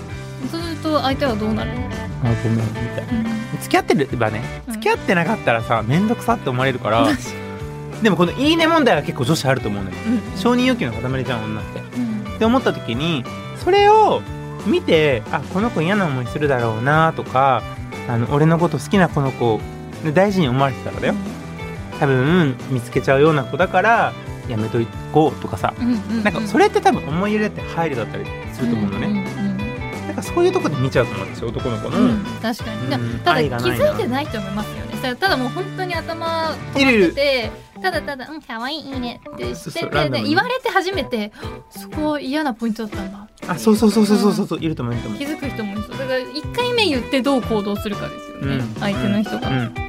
[0.51, 1.77] そうすると、相手はどうなるの？
[2.23, 3.29] あごめんみたいな
[3.61, 4.41] 付き合ってればね。
[4.67, 4.73] うん。
[4.73, 7.07] 付き合ってなかったらさ面倒くさって思われるから
[8.01, 9.95] でもこの「いいね」問題は結構女子あると思うのよ。
[10.33, 10.39] うん。
[10.39, 11.79] 承認欲求の塊じゃん女って。
[11.97, 11.99] う
[12.31, 12.33] ん。
[12.35, 13.23] って思った時に
[13.63, 14.21] それを
[14.65, 17.61] 見てあこの子嫌な思いするだろうなとか
[18.09, 19.59] あの俺のこと好きなこの子
[20.13, 21.13] 大事に思われてたらだよ
[21.99, 24.13] 多分見つけちゃうような子だから
[24.47, 24.79] やめと
[25.11, 25.73] こうとかさ。
[26.23, 29.25] なんかそれって多分思い入れって配慮だったりすると思うのね、
[30.07, 34.97] なんかそういうところで見ちゃうと思うんですよ男の子の、うん確かに、うんだただ気づいてない人もいますよね。
[35.01, 37.09] ただただもう本当に頭いるいる。
[37.09, 41.31] ててただただ「うん可愛いいいね」ってしてて言われて初めて
[41.69, 43.75] そこは嫌なポイントだったんだあそう。
[43.75, 45.19] そうそうそうそうそういると思ういると思う。
[45.19, 49.86] 気づく人もいそうだから1回目言ってどう行動するかですよね、うん相手の人が、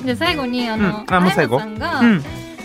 [0.00, 0.06] うん。
[0.06, 1.14] で最後にあの、うん。
[1.14, 2.22] あもうさんが、うん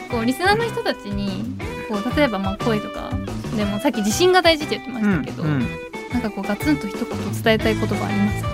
[0.07, 1.57] こうリスナーの人たちに
[1.89, 3.09] こう例えばまあ声とか
[3.57, 5.67] でもさっき自信が大事って言ってましたけど、うんうん。
[6.13, 7.07] なんかこうガツンと一言
[7.43, 8.49] 伝えたい言葉ありますか？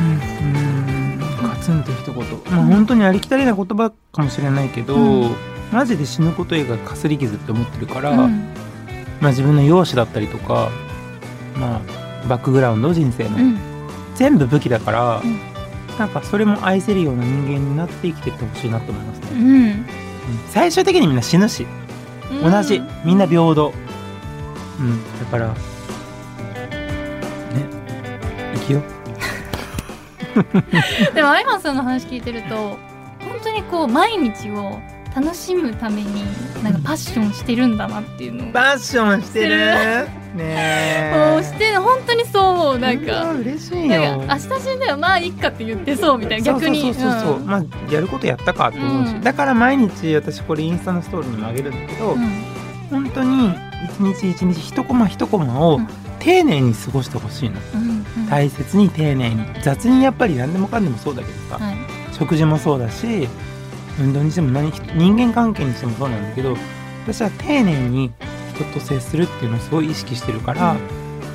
[0.00, 1.18] うん。
[1.48, 2.16] ガツンと一言。
[2.50, 5.36] まあ本当にありきたりな言葉かもしれないけど、うん。
[5.70, 8.52] マジで死ぬこと以外かすり傷って思ってるから、うん。
[9.20, 10.68] まあ自分の容姿だったりとか
[11.56, 11.80] まあ
[12.26, 13.56] バックグラウンド人生の、うん。
[14.16, 15.38] 全部武器だから、うん
[15.98, 19.64] なんかそれも愛せるような人間になって生きてってほしいなと思いますね、うん。
[19.64, 19.86] うん
[20.50, 21.66] 最終的にみんな死ぬし
[22.42, 23.72] 同じ、みんな平等。
[24.80, 25.20] うん。
[25.20, 25.54] だからね。
[28.54, 28.82] 生きよ。
[31.14, 32.78] でもアイマンさんの話聞いてると本
[33.42, 34.80] 当にこう毎日を
[35.16, 36.24] 楽しむために
[36.62, 38.52] なんかパッションしてるんだなっていうのを。
[38.52, 39.56] ファッションしてる？
[40.36, 44.22] ねこうして本当にそうなんうかわ嬉しいよ。
[44.28, 46.92] 明日死んだよまあいっかって言ってそうみたいな逆に。
[46.92, 47.46] そうそうそうそう、うん。
[47.46, 49.20] まあやることやったかって思うし、うん。
[49.22, 52.18] だから毎日私これインスタのストーリーにもあげるんだけど、うん。
[52.90, 53.54] 本当に
[54.02, 55.88] 一日一日一コマ一コマをうん。
[56.18, 58.28] 丁寧に過ごしてほしいの、うんうん。
[58.28, 59.46] 大切に丁寧に。
[59.62, 61.76] 雑にやっぱり何でもかんでもそうだけどさ、はい。
[62.12, 63.28] 食事もそうだし
[63.98, 66.56] 運動にしても何人間関係にしてもそうなんだけど
[67.04, 68.12] 私は丁寧に
[68.54, 70.76] 人と接するっていうのをすごい意識してるから、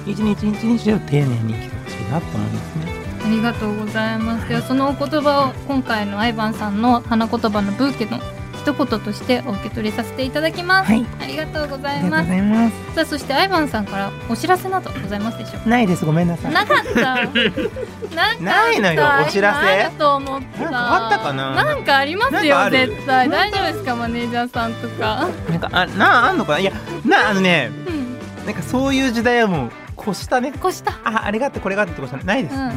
[0.07, 3.01] 一日一日を丁寧に生きてほしいなと思いますね。
[3.23, 8.19] ありがとうございますではそのお言葉を今回のアイバンさんの花言葉のブーケの
[8.63, 11.05] 一言としてお受け取りさせていただきます、はい。
[11.21, 12.93] ありがとうございます。
[12.95, 15.69] さあそしてアイバンさんからお知らせなどございますでしょうか？
[15.69, 16.05] ないです。
[16.05, 16.53] ごめんなさい。
[16.53, 17.01] なかった。
[18.43, 19.67] ないのよお知らせ。
[19.67, 20.63] あると思った。
[20.63, 21.55] なんかあったかな？
[21.55, 23.29] なんかありますよ絶対。
[23.29, 25.27] 大丈夫ですかマネージャーさんとか？
[25.49, 26.59] なんかあなあんのかな？
[26.59, 26.71] いや
[27.05, 28.45] なあのねうん。
[28.45, 29.71] なんかそういう時代はもう
[30.01, 30.53] 越したね。
[30.55, 32.55] 越したああれがあってこれがあってってことじゃないです。
[32.55, 32.71] うん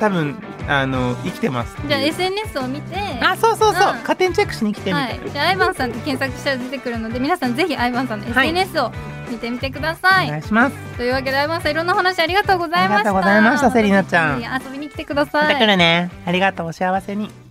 [0.00, 0.36] 多分
[0.68, 1.76] あの生きてます。
[1.86, 8.92] じゃあ SNS を見てあそうそうそう、うん加点チェックしに来てみたいはい、じゃあアイバンさんって検索したら出てくるので皆さんぜひアイバンさんのはい SNS を
[9.30, 10.76] 見てみてください、お願いします。
[10.96, 16.10] というわけでアイバンさんいろんなお話ありがとうございましたありがとうございましたセリナちゃん遊びに来てくださいまた来るね。
[16.26, 17.43] ありがとうお幸せに。